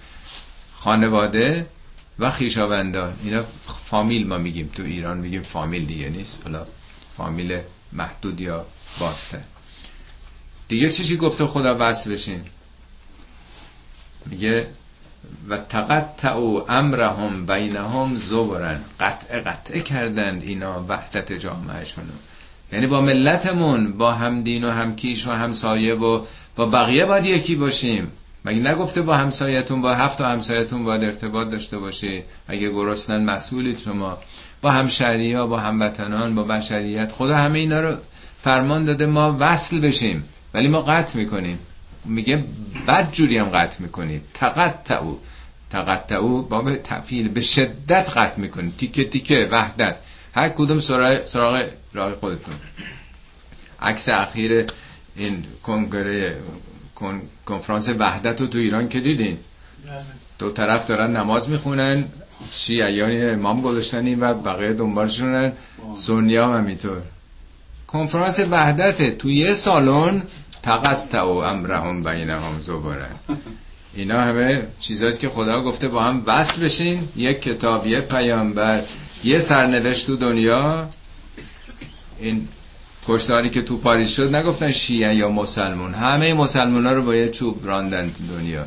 [0.73, 1.65] خانواده
[2.19, 3.13] و خیشاوندان.
[3.23, 3.43] اینا
[3.85, 4.69] فامیل ما میگیم.
[4.75, 6.41] تو ایران میگیم فامیل دیگه نیست.
[6.43, 6.65] حالا
[7.17, 7.61] فامیل
[7.93, 8.65] محدود یا
[8.99, 9.43] باسته
[10.67, 12.41] دیگه چیزی گفته خدا وصل بشین؟
[14.25, 14.67] میگه
[15.49, 16.35] و تقطع
[16.69, 18.79] امرهم بینهم زبرن.
[18.99, 22.13] قطع قطع کردند اینا وحدت جامعهشونو.
[22.71, 27.25] یعنی با ملتمون با هم دین و هم کیش و همسایه و با بقیه باید
[27.25, 28.11] یکی باشیم.
[28.45, 33.79] مگه نگفته با همسایتون با هفت و همسایتون باید ارتباط داشته باشی؟ اگه گرسنن مسئولید
[33.79, 34.17] شما.
[34.61, 37.11] با همشهری ها با هموطنان با بشریت.
[37.11, 37.95] خدا همه اینا رو
[38.39, 40.23] فرمان داده ما وصل بشیم.
[40.53, 41.59] ولی ما قطع می‌کنیم.
[42.05, 42.43] میگه
[42.87, 45.15] بد جوری هم قطع می‌کنید تقطعو.
[45.69, 49.95] تقطعو با تفیل به شدت قطع می‌کنید تیکه تیکه وحدت.
[50.35, 50.79] هر کدوم
[51.25, 52.55] سراغ راه خودتون.
[53.81, 54.65] عکس اخیر
[55.15, 56.37] این کنگره
[57.45, 59.37] کنفرانس وحدت رو تو ایران که دیدین؟
[60.39, 62.05] دو طرف دارن نماز می‌خونن
[62.51, 65.51] شیعیان امام گذاشتن و بقیه دنبالشونن.
[65.95, 67.01] سنیا هم همینطور.
[67.87, 70.23] کنفرانس وحدت تو یه سالن
[70.63, 73.15] تقطع و امرهم بینهم زبرن
[73.95, 77.07] اینا همه چیزهاییست که خدا گفته با هم وصل بشین.
[77.15, 78.83] یک کتاب یک پیامبر
[79.23, 80.89] یه سرنوشت تو دنیا.
[82.19, 82.47] این
[83.07, 85.93] کشتاری که تو پاریس شد نگفتن شیعه یا مسلمون.
[85.93, 88.65] همه مسلمون ها رو با یه چوب راندن تو دنیا.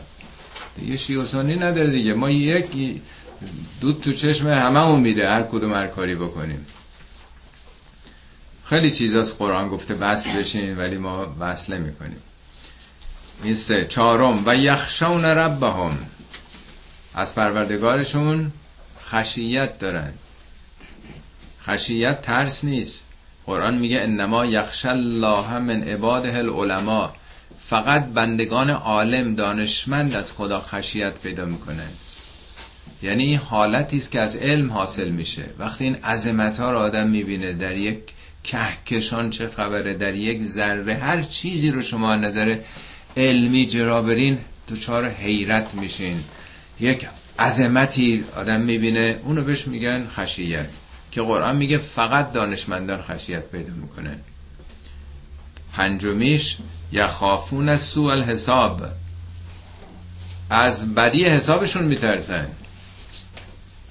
[0.81, 2.15] دیگه شیعه سنی نداره دیگه.
[2.15, 2.67] ما یک
[3.81, 5.29] دود تو چشم همه میره.
[5.29, 6.67] هر کدوم هر کاری بکنیم.
[8.69, 12.23] خیلی چیزاست قرآن گفته وصل بشین ولی ما وصل نمی کنیم
[13.43, 15.99] این سه چهارم و یخشون ربهم.
[17.15, 18.53] از پروردگارشون
[19.11, 20.13] خشیت دارن.
[21.63, 23.07] خشیت ترس نیست.
[23.47, 27.11] قرآن میگه انما یخش الله من عباده العلماء.
[27.59, 31.91] فقط بندگان عالم دانشمند از خدا خشیت پیدا می‌کنن.
[33.03, 35.45] یعنی حالتی است که از علم حاصل میشه.
[35.59, 38.01] وقتی این عظمت ها رو آدم می‌بینه در یک
[38.47, 42.59] کهکشان چه خبره؟ در یک ذره هر چیزی رو شما نظر
[43.17, 44.39] علمی جرا برین
[44.69, 46.25] دچار حیرت میشین.
[46.81, 47.07] یک
[47.39, 50.69] عظمتی آدم می‌بینه اونو بهش میگن خشیت
[51.11, 54.17] که قرآن میگه فقط دانشمندان خشیت پیدا می‌کنن
[55.73, 56.57] پنجمیش
[56.93, 58.83] یخافون از سوء الحساب.
[60.51, 62.49] از بدی حسابشون میترسن.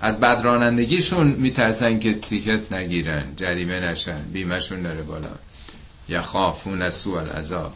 [0.02, 5.30] از بدرانندگیشون میترسن که تیکت نگیرن جریمه نشن بیمشون نره بالا.
[6.10, 7.74] یخافون از سوء العذاب.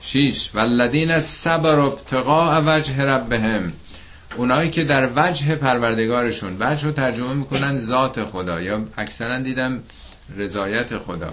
[0.00, 3.72] شیش والذین از صبر ابتقاء وجه ربهم.
[4.36, 8.60] اونایی که در وجه پروردگارشون وجه رو ترجمه می‌کنن ذات خدا.
[8.60, 9.82] یا اکثرا دیدم
[10.36, 11.32] رضایت خدا.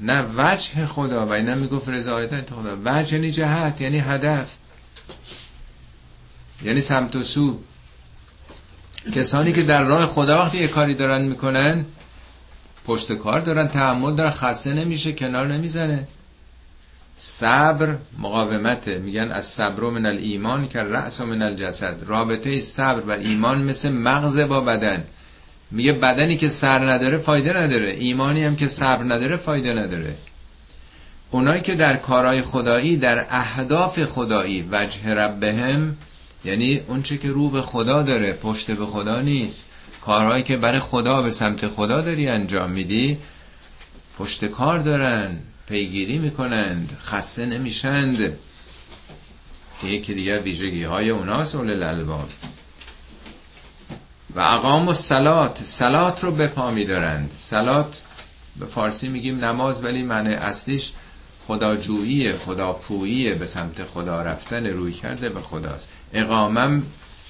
[0.00, 2.76] نه وجه خدا و اینا می‌گفت رضایت خدا.
[2.84, 4.56] وجه یعنی جهت یعنی هدف.
[6.64, 7.60] یعنی سمت و سو.
[9.14, 11.84] کسانی که در راه خدا وقتی یه کاری دارن می‌کنن
[12.86, 16.08] پشت کار دارن تحمل دارن خسته نمیشه کنار نمی‌زنه.
[17.14, 18.98] صبر مقاومته.
[18.98, 21.96] میگن از صبر من الایمان که رأس من الجسد.
[22.06, 25.04] رابطه صبر و ایمان مثل مغز با بدن.
[25.70, 27.90] میگه بدنی که سر نداره فایده نداره.
[27.90, 30.14] ایمانی هم که صبر نداره فایده نداره.
[31.30, 35.96] اونایی که در کارهای خدایی در اهداف خدایی وجه ربهم
[36.46, 39.66] یعنی اونچه که رو به خدا داره پشت به خدا نیست.
[40.02, 43.18] کارهایی که برای خدا به سمت خدا داری انجام میدی
[44.18, 45.38] پشت کار دارن
[45.68, 48.38] پیگیری می‌کنند خسته نمیشند.
[49.84, 52.28] یکی دیگر ویژگی های اوناست اول الالباب
[54.34, 57.30] و اقام و سلات سلات رو به پا میدارند.
[57.36, 58.02] سلات
[58.56, 60.92] به فارسی میگیم نماز ولی معنی اصلیش
[61.46, 65.88] خداجویی خداپویی به سمت خدا رفتن روی کرده به خداست.
[66.12, 66.82] اقامم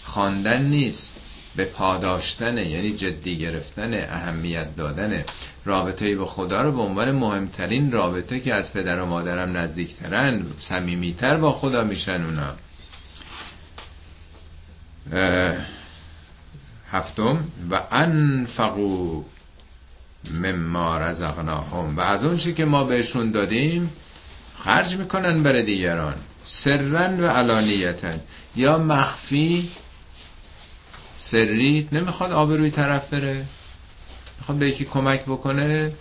[0.05, 1.17] خواندن نیست
[1.57, 5.25] به پاداشتن یعنی جدی گرفتن اهمیت دادن.
[5.65, 11.37] رابطه با خدا رو به عنوان مهمترین رابطه که از پدر و مادرم نزدیکترن صمیمیتر
[11.37, 12.55] با خدا میشن اونا.
[16.93, 19.23] هفتم و انفقو
[20.35, 21.97] مما رزقناهم.
[21.97, 23.91] و از اون که ما بهشون دادیم
[24.65, 26.15] خرج می‌کنن برای دیگران.
[26.45, 28.21] سرن و علانیتن
[28.57, 29.71] یا مخفی
[31.17, 33.47] سری نمی‌خواد آبروی طرف بره.
[34.39, 35.93] می‌خواد به یکی کمک بکنه.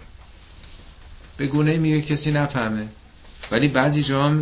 [1.37, 2.87] به گونه میگه کسی نفهمه.
[3.51, 4.33] ولی بعضی جا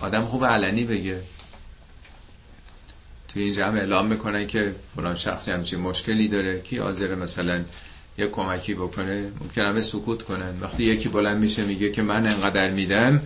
[0.00, 1.22] آدم خوب علنی بگه.
[3.28, 6.60] توی این جمع اعلام می‌کنن که فلان شخصی همچین مشکلی داره.
[6.60, 7.64] کی حاضر مثلا
[8.18, 9.30] یه کمکی بکنه.
[9.40, 10.60] ممکن همه سکوت کنن.
[10.60, 13.20] وقتی یکی بلند میشه میگه که من انقدر میدم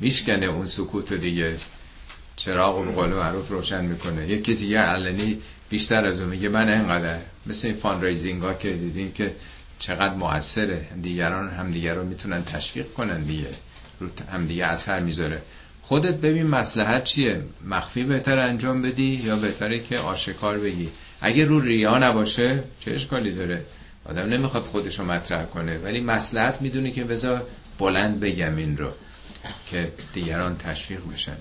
[0.00, 1.56] میشکنه اون سکوت دیگه.
[2.36, 4.28] چراغ و قول معروف روشن می‌کنه.
[4.28, 7.18] یکی دیگه علنی بیشتر از اون میگه من انقدر.
[7.46, 9.34] مثل این فان ریزینگ ها که دیدین که
[9.78, 10.86] چقدر موثره.
[11.02, 13.50] دیگران هم دیگر رو می‌تونن تشویق کنن دیگه.
[14.00, 15.42] رو هم دیگه اثر می‌ذاره.
[15.82, 17.42] خودت ببین مسلحت چیه.
[17.66, 20.88] مخفی بهتر انجام بدی یا بهتره که آشکار بگی.
[21.20, 23.64] اگه رو ریا نباشه چه اشکالی داره؟
[24.04, 27.46] آدم نمی‌خواد خودشو مطرح کنه ولی مسلحت می‌دونی که بذار
[27.78, 28.92] بلند بگم این رو
[29.66, 31.36] که دیگران تشویق بشن.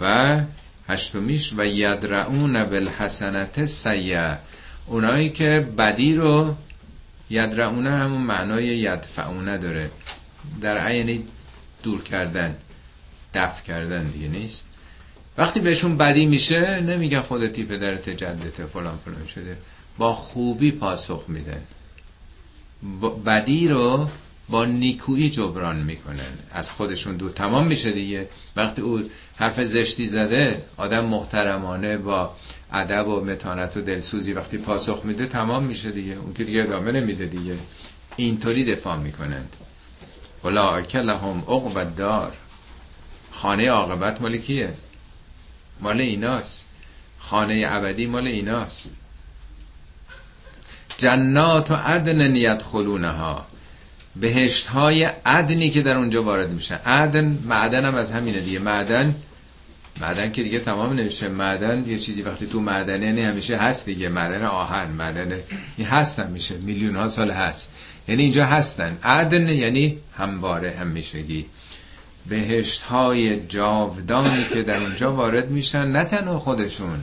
[0.00, 0.40] و
[0.88, 4.38] هشتمیش و یدرعون بالحسنت سیه
[4.86, 6.54] اونایی که بدی رو
[7.30, 9.90] یدرعونه همون معنای یدفعونه داره.
[10.60, 11.24] در عینی
[11.82, 12.56] دور کردن
[13.34, 14.66] دفع کردن دیگه نیست.
[15.38, 19.56] وقتی بهشون بدی میشه نمیگن خودتی پدرت جدت فلان فلان شده.
[20.00, 21.62] با خوبی پاسخ میدن
[23.26, 24.08] بدی رو
[24.48, 26.38] با نیکویی جبران می‌کنن.
[26.52, 28.28] از خودشون دور تمام میشه دیگه.
[28.56, 32.36] وقتی او حرف زشتی زده آدم محترمانه با
[32.72, 36.12] ادب و متانت و دلسوزی وقتی پاسخ میده تمام میشه دیگه.
[36.12, 37.56] اون که دیگه ادامه نمیده دیگه.
[38.16, 39.56] اینطوری دفاع می‌کنند.
[40.42, 42.32] اولئک لهم عقب دار
[43.30, 44.74] خانه عاقبت مال کیه؟
[45.80, 46.68] مال ایناست.
[47.18, 48.94] خانه ابدی مال ایناست.
[51.00, 53.46] جنات و عدن نیت خلونها
[54.16, 56.74] بهشت های عدنی که در اونجا وارد میشن.
[56.74, 58.58] عدن معدن هم از همینه دیگه.
[58.58, 59.14] معدن
[60.00, 61.28] معدن که دیگه تمام نمیشه.
[61.28, 64.08] معدن یه چیزی وقتی تو معدنه یعنی همیشه هست دیگه.
[64.08, 65.38] معدن آهن معدن
[65.76, 67.70] این هست همیشه میلیون ها سال هست.
[68.08, 68.98] یعنی اینجا هستن.
[69.02, 71.46] عدن یعنی همواره همیشگی.
[72.26, 77.02] بهشت های جاودانی که در اونجا وارد میشن نه تنها خودشون.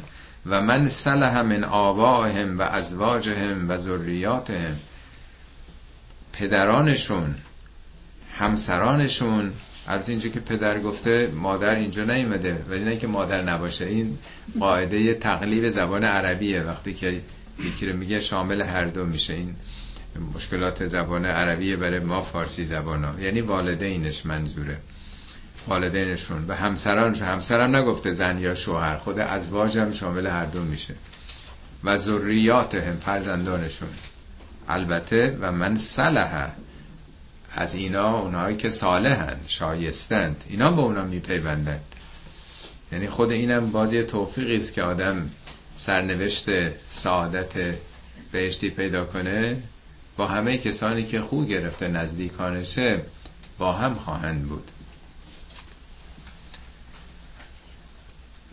[0.49, 4.75] و من صلح من آبائهم و ازواجهم و ذریاتهم.
[6.33, 7.35] پدرانشون
[8.37, 9.51] همسرانشون.
[9.87, 13.85] البته اینجا که پدر گفته مادر اینجا نیومده ولی نه که مادر نباشه.
[13.85, 14.17] این
[14.59, 16.61] قاعده تقلیب زبان عربیه.
[16.61, 17.21] وقتی که
[17.63, 19.33] یکی رو میگه شامل هر دو میشه.
[19.33, 19.55] این
[20.35, 24.77] مشکلات زبان عربیه برای ما فارسی زبان ها یعنی والدینش منظوره.
[25.67, 30.95] والدینشون و همسرانشون همسرم نگفته زن یا شوهر خود ازواجم شامل هر دو میشه.
[31.83, 33.89] و ذریات هم فرزندانشون.
[34.67, 36.51] البته و من صلحه
[37.55, 40.43] از اینا اونهایی که صالحن شایستند.
[40.49, 41.95] اینا به اونا میپیوندند
[42.91, 45.29] یعنی خود اینم بازی توفیقی است که آدم
[45.75, 46.45] سرنوشت
[46.89, 47.75] سعادت
[48.31, 49.63] بهشتی پیدا کنه.
[50.17, 53.01] با همه کسانی که خوب گرفته نزدیکانشه
[53.57, 54.71] با هم خواهند بود.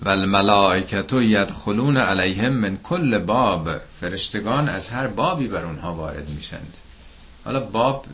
[0.05, 3.79] و الملائکتو یدخلون علیهم من کل باب.
[4.01, 6.75] فرشتگان از هر بابی بر اونها وارد میشند.
[7.45, 8.07] حالا باب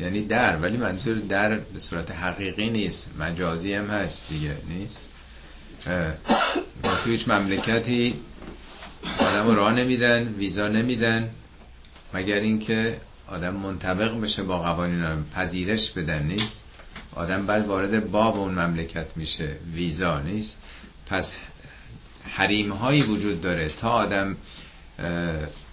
[0.00, 3.10] یعنی در ولی منظور در به صورت حقیقی نیست.
[3.18, 5.04] مجازی هم هست دیگه نیست؟
[6.82, 8.14] با تو هیچ مملکتی
[9.18, 11.30] آدم راه نمیدن ویزا نمیدن
[12.14, 16.64] مگر اینکه آدم منطبق بشه با قوانین پذیرش بدن نیست؟
[17.14, 19.56] آدم بعد وارد باب اون مملکت میشه.
[19.74, 20.58] ویزا نیست؟
[21.10, 21.34] پس
[22.30, 23.68] حریم هایی وجود داره.
[23.68, 24.36] تا آدم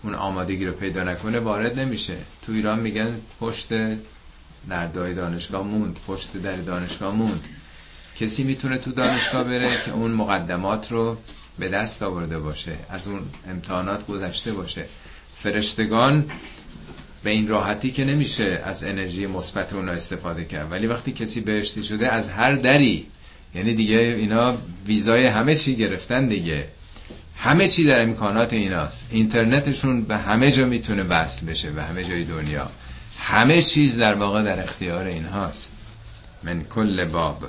[0.04, 2.18] اون آمادگی رو پیدا نکنه وارد نمیشه.
[2.46, 3.68] تو ایران میگن پشت
[4.68, 7.48] نردای دانشگاه موند پشت در دانشگاه موند.
[8.20, 11.18] کسی می‌تونه تو دانشگاه بره که اون مقدمات رو
[11.60, 14.86] به دست آورده باشه از اون امتحانات گذشته باشه.
[15.38, 16.26] فرشتگان
[17.24, 20.72] به این راحتی که نمیشه از انرژی مثبت اونا استفاده کرد.
[20.72, 23.08] ولی وقتی کسی بهشتی شده از هر دری
[23.56, 26.68] یعنی دیگه اینا ویزای همه چی گرفتن دیگه.
[27.38, 29.06] همه چی در امکانات ایناست.
[29.10, 32.70] اینترنتشون به همه جا می‌تونه وصل بشه به همه جای دنیا.
[33.20, 35.74] همه چیز در واقع در اختیار اینهاست.
[36.44, 37.44] من کل باب.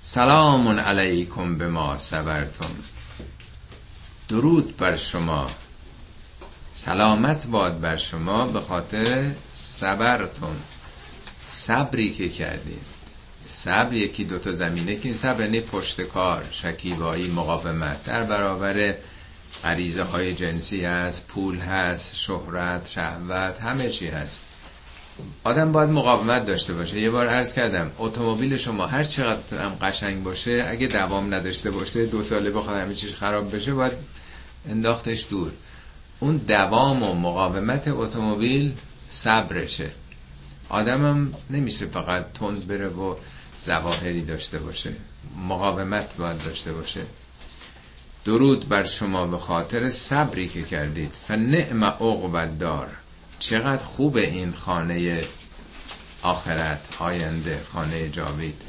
[0.00, 2.70] سلام علیکم به ما صبرتم.
[4.28, 5.50] درود بر شما.
[6.74, 10.56] سلامت باد بر شما به خاطر صبرتم.
[11.46, 12.97] صبری که کردید
[13.50, 18.04] صبر یکی دوتا زمینه که صبر یعنی پشت کار شکیبایی مقاومت.
[18.04, 18.94] در برابر
[19.64, 24.46] غریزه های جنسی هست پول هست شهرت شهوت همه چی هست.
[25.44, 27.00] آدم باید مقاومت داشته باشه.
[27.00, 32.06] یه بار عرض کردم اتومبیل شما هر چقدر هم قشنگ باشه اگه دوام نداشته باشه
[32.06, 33.92] دو ساله بخواد همه چیز خراب بشه باید
[34.68, 35.50] انداختش دور.
[36.20, 38.72] اون دوام و مقاومت اتومبیل
[39.08, 39.90] صبرشه.
[40.68, 43.14] آدمم نمیشه فقط تند بره و
[43.58, 44.92] زواهری داشته باشه
[45.48, 47.02] مقاومت باید داشته باشه.
[48.24, 51.12] درود بر شما به خاطر صبری که کردید.
[51.28, 52.88] فنعم عقبت دار
[53.38, 55.24] چقدر خوب این خانه
[56.22, 58.62] آخرت آینده خانه جاوید.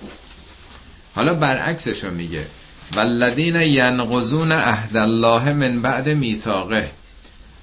[1.15, 2.47] حالا برعکسش رو میگه.
[2.95, 6.91] والذین ینقضون عهد الله من بعد میثاقه.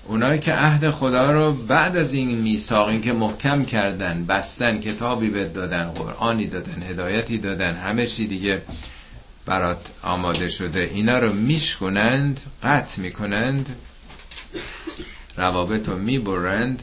[0.09, 5.53] اونایی که عهد خدا رو بعد از این میثاق که محکم کردن بستن کتابی بد
[5.53, 8.63] دادن قرآنی دادن هدایتی دادن همه چی دیگه
[9.47, 13.77] برات آماده شده اینا رو میشکنند قطع می‌کنند
[15.37, 16.83] روابط رو می‌برند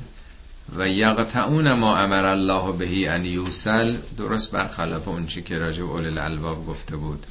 [0.76, 6.68] و یقطعون ما امر الله بهی ان یوسل درست برخلاف اونچه که راجب اول الالباب
[6.68, 7.26] گفته بود.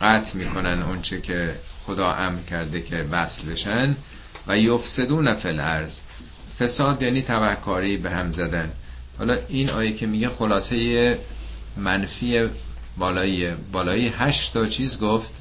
[0.00, 1.54] قطع می‌کنن اونچه که
[1.86, 3.96] خدا امر کرده که وصل بشن.
[4.46, 6.00] و یفسدون فی الارض.
[6.58, 8.72] فساد یعنی تبهکاری به هم زدن.
[9.18, 11.18] حالا این آیه که میگه خلاصه
[11.76, 12.48] منفی
[12.96, 15.32] بالایی بالایی هشت تا چیز گفت.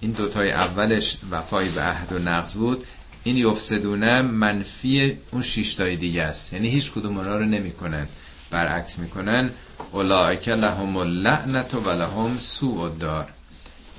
[0.00, 2.84] این دوتای اولش وفای به عهد و نقض بود.
[3.24, 6.52] این یفسدونه منفی اون شیشتای دیگه است.
[6.52, 8.08] یعنی هیچ کدوم اونا رو نمی‌کنن.
[8.50, 9.50] برعکس می‌کنن.
[9.92, 13.28] اولائک لهم اللعنت و لهم سوء دار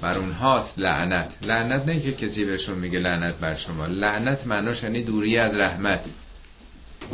[0.01, 1.37] بر اونهاست لعنت.
[1.41, 3.85] لعنت نه که کسی بهشون میگه لعنت بر شما.
[3.85, 6.05] لعنت معناش یعنی دوری از رحمت.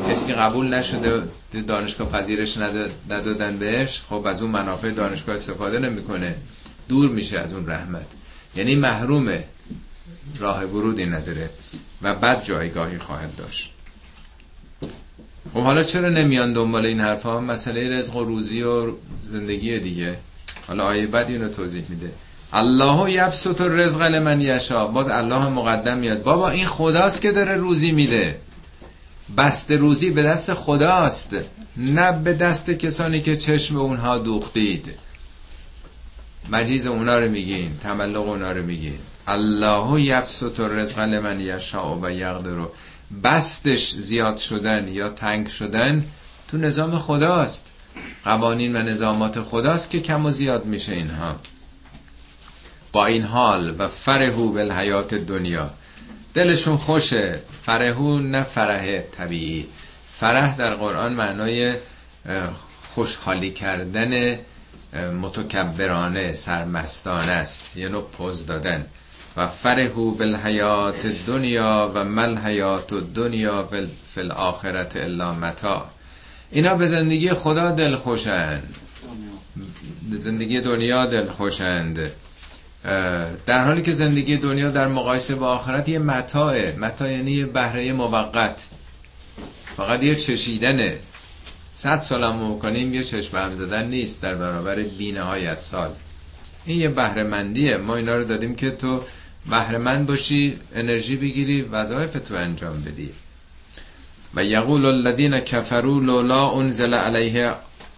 [0.10, 1.24] کسی که قبول نشده
[1.68, 2.58] دانشگاه پذیرش
[3.10, 6.36] ندادن بهش خب از اون منافع دانشگاه استفاده نمی‌کنه.
[6.90, 8.08] دور میشه از اون رحمت.
[8.56, 9.44] یعنی محرومه
[10.40, 11.50] راه ورودی نداره
[12.02, 13.74] و بعد جایگاهی خواهد داشت.
[15.54, 18.92] خب حالا چرا نمیان دنبال این حرفا؟ مسئله رزق و روزی و
[19.32, 20.18] زندگی دیگه.
[20.68, 22.12] حالا آیه بعد اینو توضیح میده.
[22.54, 27.91] الله یبسط الرزق لمن یشا باز الله مقدم میاد بابا این خداست که داره روزی
[27.91, 28.39] میده.
[29.38, 31.36] بست روزی به دست خداست.
[31.78, 34.93] نه به دست کسانی که چشم اونها دوختید.
[36.50, 39.00] مجیز اونا رو میگین تملق اونا رو میگین.
[39.28, 42.68] الله یبسط الرزق لمن یشاء و یقدر
[43.24, 46.06] بستش زیاد شدن یا تنگ شدن
[46.48, 47.72] تو نظام خداست.
[48.24, 51.36] قوانین و نظامات خداست که کم و زیاد میشه اینها.
[52.98, 55.70] با این حال و فرهو بالحیات دنیا.
[56.34, 57.39] دلشون خوشه.
[57.66, 59.66] فرهو نه فرح طبیعی.
[60.16, 61.74] فرح در قرآن معنای
[62.84, 64.39] خوشحالی کردن
[65.22, 67.78] متکبرانه سرمستانه است.
[67.78, 68.86] یه نوع پوز دادن.
[69.38, 73.70] و فرهو بالحیات دنیا و مل حیات دنیا
[74.14, 75.86] فی الاخرت الا متا.
[76.52, 78.76] اینا به زندگی خدا دل خوشند
[80.12, 82.12] به زندگی دنیا دل خوشند
[83.46, 86.76] در حالی که زندگی دنیا در مقایسه با آخرت یه متاعه.
[86.80, 88.68] متا یعنی یه بهره موقت.
[89.78, 91.00] فقط یه چشیدنه.
[91.76, 95.90] صد سال هم کنیم یه چشم هم زدن نیست در برابر بینهایت سال.
[96.66, 97.78] این یه بهرهمندیه.
[97.78, 99.04] ما اینا رو دادیم که تو
[99.50, 103.10] بهرهمند باشی انرژی بگیری وظایف تو انجام بدی.
[104.36, 107.54] و یقول الذین کفروا لولا انزل علیه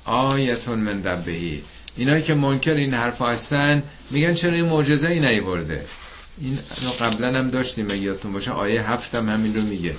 [0.05, 1.61] آیتون من ربهی
[1.97, 5.85] اینایی که منکر این حرف هستن میگن چرا این معجزه ای نیورده؟
[6.41, 6.59] این
[6.99, 9.95] قبلا هم داشتیم اگه یادتون باشه آیه هفتم همین رو میگه.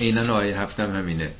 [0.00, 1.30] عینا آیه هفتم همینه.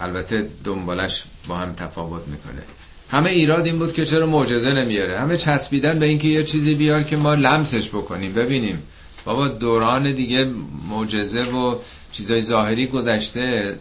[0.00, 2.62] البته دنبالش با هم تفاوت می‌کنه.
[3.10, 7.02] همه ایراد این بود که چرا معجزه نمیاره؟ همه چسبیدن به اینکه یه چیزی بیار
[7.02, 8.34] که ما لمسش بکنیم.
[8.34, 8.82] ببینیم.
[9.24, 10.46] بابا دوران دیگه
[10.88, 11.78] معجزه و
[12.12, 13.78] چیزای ظاهری گذشته.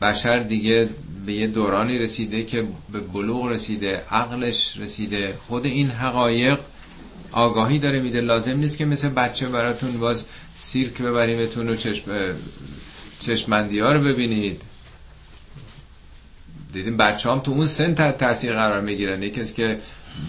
[0.00, 0.88] بشر دیگه
[1.26, 5.34] به یه دورانی رسیده که به بلوغ رسیده عقلش رسیده.
[5.48, 6.58] خود این حقایق
[7.32, 8.20] آگاهی داره میده.
[8.20, 10.26] لازم نیست که مثل بچه براتون باز
[10.58, 12.34] سیرک ببریمتون و چشم
[13.20, 14.62] چشمندی ها رو ببینید.
[16.72, 19.22] دیدیم بچه هم تو اون سن تاثیر قرار می‌گیرن.
[19.22, 19.78] یکی که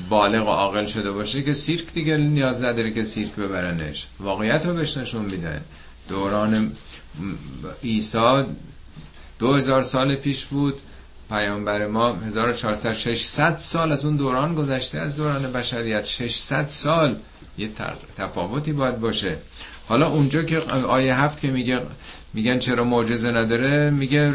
[0.09, 4.07] بالغ و عاقل شده باشه که سیرک دیگه نیاز نداره که سیرک ببرنش.
[4.19, 5.61] واقعیت رو بهش نشون میدن.
[6.09, 6.71] دوران
[7.83, 8.43] عیسی
[9.41, 10.75] دو هزار سال پیش بود.
[11.29, 17.15] پیامبر ما 1400 600 سال از اون دوران گذشته از دوران بشریت 600 سال
[17.57, 17.69] یه
[18.17, 19.37] تفاوتی باید باشه.
[19.87, 21.81] حالا اونجا که آیه هفت که میگه
[22.33, 24.33] میگن چرا معجزه نداره میگه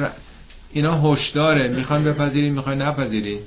[0.73, 1.69] اینا هشداره.
[1.69, 3.39] می‌خوان بپذیری می‌خوای نپذیری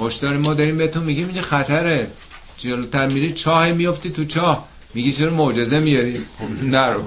[0.00, 2.10] هشدار ما داریم بهتون میگیم اینجا خطره.
[2.56, 4.68] جلوتر میری چاه میفتی تو چاه.
[4.94, 7.02] میگی چرا معجزه میاری؟ خب نرو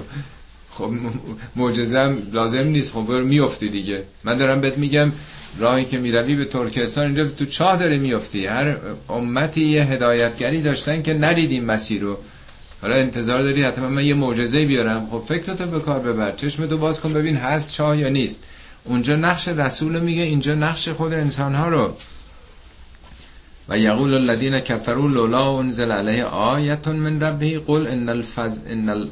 [0.74, 0.90] خب
[1.56, 2.92] معجزه لازم نیست.
[2.92, 4.02] خب برو میفتی دیگه.
[4.24, 5.12] من دارم بهت میگم
[5.58, 8.76] راهی که می‌روی به ترکستان اینجا تو چاه داره میفتی هر
[9.08, 12.18] امتی یه هدایتگری داشتن که نرید این مسیر رو.
[12.82, 15.08] حالا انتظار داری حتما من یه معجزه بیارم.
[15.10, 16.32] خب فکرتو به کار ببر.
[16.32, 18.42] چشم تو باز کن ببین هست چاه یا نیست.
[18.84, 21.96] اونجا نقش رسول میگه اینجا نقش خود انسان ها رو.
[23.68, 29.08] و یقول الذین کفروا لولا انزل علیه آیت من ربه قل ان الفز ان.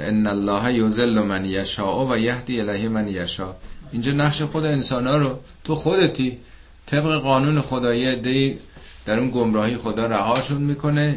[0.00, 3.52] ان الله یذل من یشاء و یهدی الیه من یشاء.
[3.92, 6.38] اینجا نقش خود انسان ها رو تو خودتی
[6.86, 8.58] طبق قانون خدایی دی
[9.06, 11.16] در اون گمراهی خدا رهاشون می‌کنه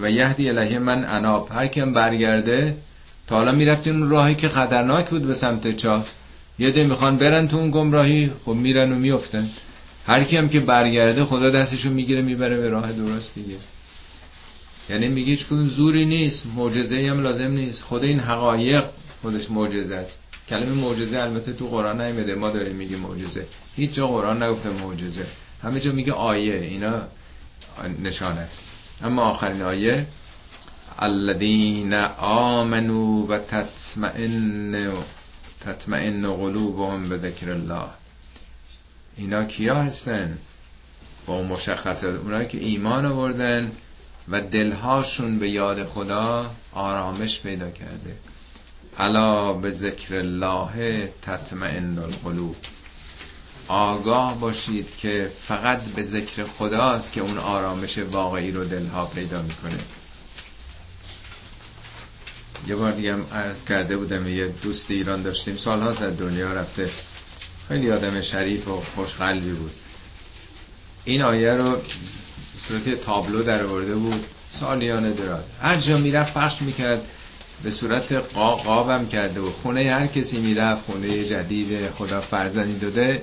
[0.00, 1.48] و یهدی الیه من اناب.
[1.52, 2.76] هر کیم برگرده
[3.26, 6.06] تا حالا می‌رفتین اون راهی که خطرناک بود به سمت چاه
[6.58, 9.48] یه ده می‌خوان برن تو اون گمراهی خب میرن و میفتن
[10.06, 13.56] هر کی هم که برگرده خدا دستشو می‌گیره می‌بره به راه درست دیگه.
[14.90, 17.82] یعنی میگه هیچ کدوم زوری نیست معجزه هم لازم نیست.
[17.82, 18.84] خود این حقایق
[19.22, 20.20] خودش معجزه است.
[20.48, 23.46] کلمه معجزه البته تو قرآن نیومده ما داریم میگه معجزه.
[23.76, 25.26] هیچ جا قرآن نگفته معجزه.
[25.62, 27.02] همه جا میگه آیه اینا
[28.02, 28.64] نشان است.
[29.04, 30.06] اما آخرین آیه
[30.98, 34.92] الذين آمنوا و تطمئن
[35.60, 37.86] تطمئن قلوبهم به ذکر الله.
[39.16, 40.38] اینا کیا هستن؟
[41.26, 42.20] با مشخصات.
[42.20, 43.72] اونایی که ایمان آوردن
[44.30, 48.16] و دلهاشون به یاد خدا آرامش پیدا کرده.
[48.98, 52.56] الا به ذکر الله تطمئن القلوب.
[53.68, 59.78] آگاه باشید که فقط به ذکر خداست که اون آرامش واقعی رو دلها پیدا می‌کنه.
[62.66, 66.90] یه بار دیگه هم عرض کرده بودم یه دوست ایران داشتیم سالها از دنیا رفته.
[67.68, 69.72] خیلی آدم شریف و خوشقلبی بود.
[71.04, 71.80] این آیه رو
[72.56, 74.26] صورت تابلو در آورده بود.
[74.52, 77.06] سالیانه دراد هر جا می‌رفت پخش می‌کرد.
[77.62, 83.22] به صورت قابم کرده و خونه هر کسی می‌رفت خونه جدید خدا فرزندی داده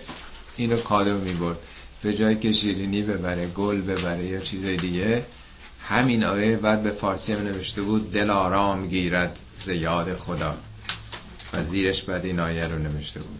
[0.57, 1.57] اینو کادو می‌برد.
[2.03, 5.25] به جای که شیرینی ببره گل ببره یا چیزای دیگه.
[5.89, 10.55] همین آیه بعد به فارسی هم نوشته بود دل آرام گیرد زیاد خدا.
[11.53, 13.39] و زیرش بعد این آیه رو نوشته بود.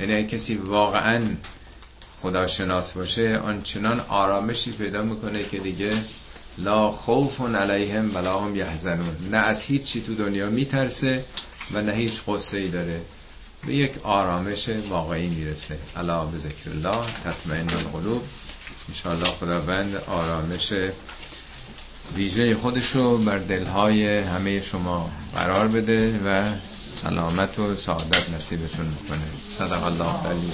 [0.00, 1.20] یعنی کسی واقعا
[2.24, 5.90] خدا شناس باشه آنچنان آرامشی پیدا می‌کنه که دیگه
[6.58, 9.16] لا خوف علیهم ولا هم یحزنون.
[9.30, 11.24] نه از هیچ چی تو دنیا میترسه
[11.72, 13.00] و نه هیچ قصه ای داره.
[13.66, 15.78] به یک آرامش واقعی می‌رسه.
[15.96, 18.22] علا به ذکر الله تطمئن القلوب.
[18.88, 20.72] انشاءالله خداوند آرامش
[22.16, 22.96] ویژه خودش
[23.26, 26.52] بر دلهای همه شما قرار بده و
[27.02, 29.24] سلامت و سعادت نصیبتون می‌کنه
[29.58, 30.52] صدق الله علیه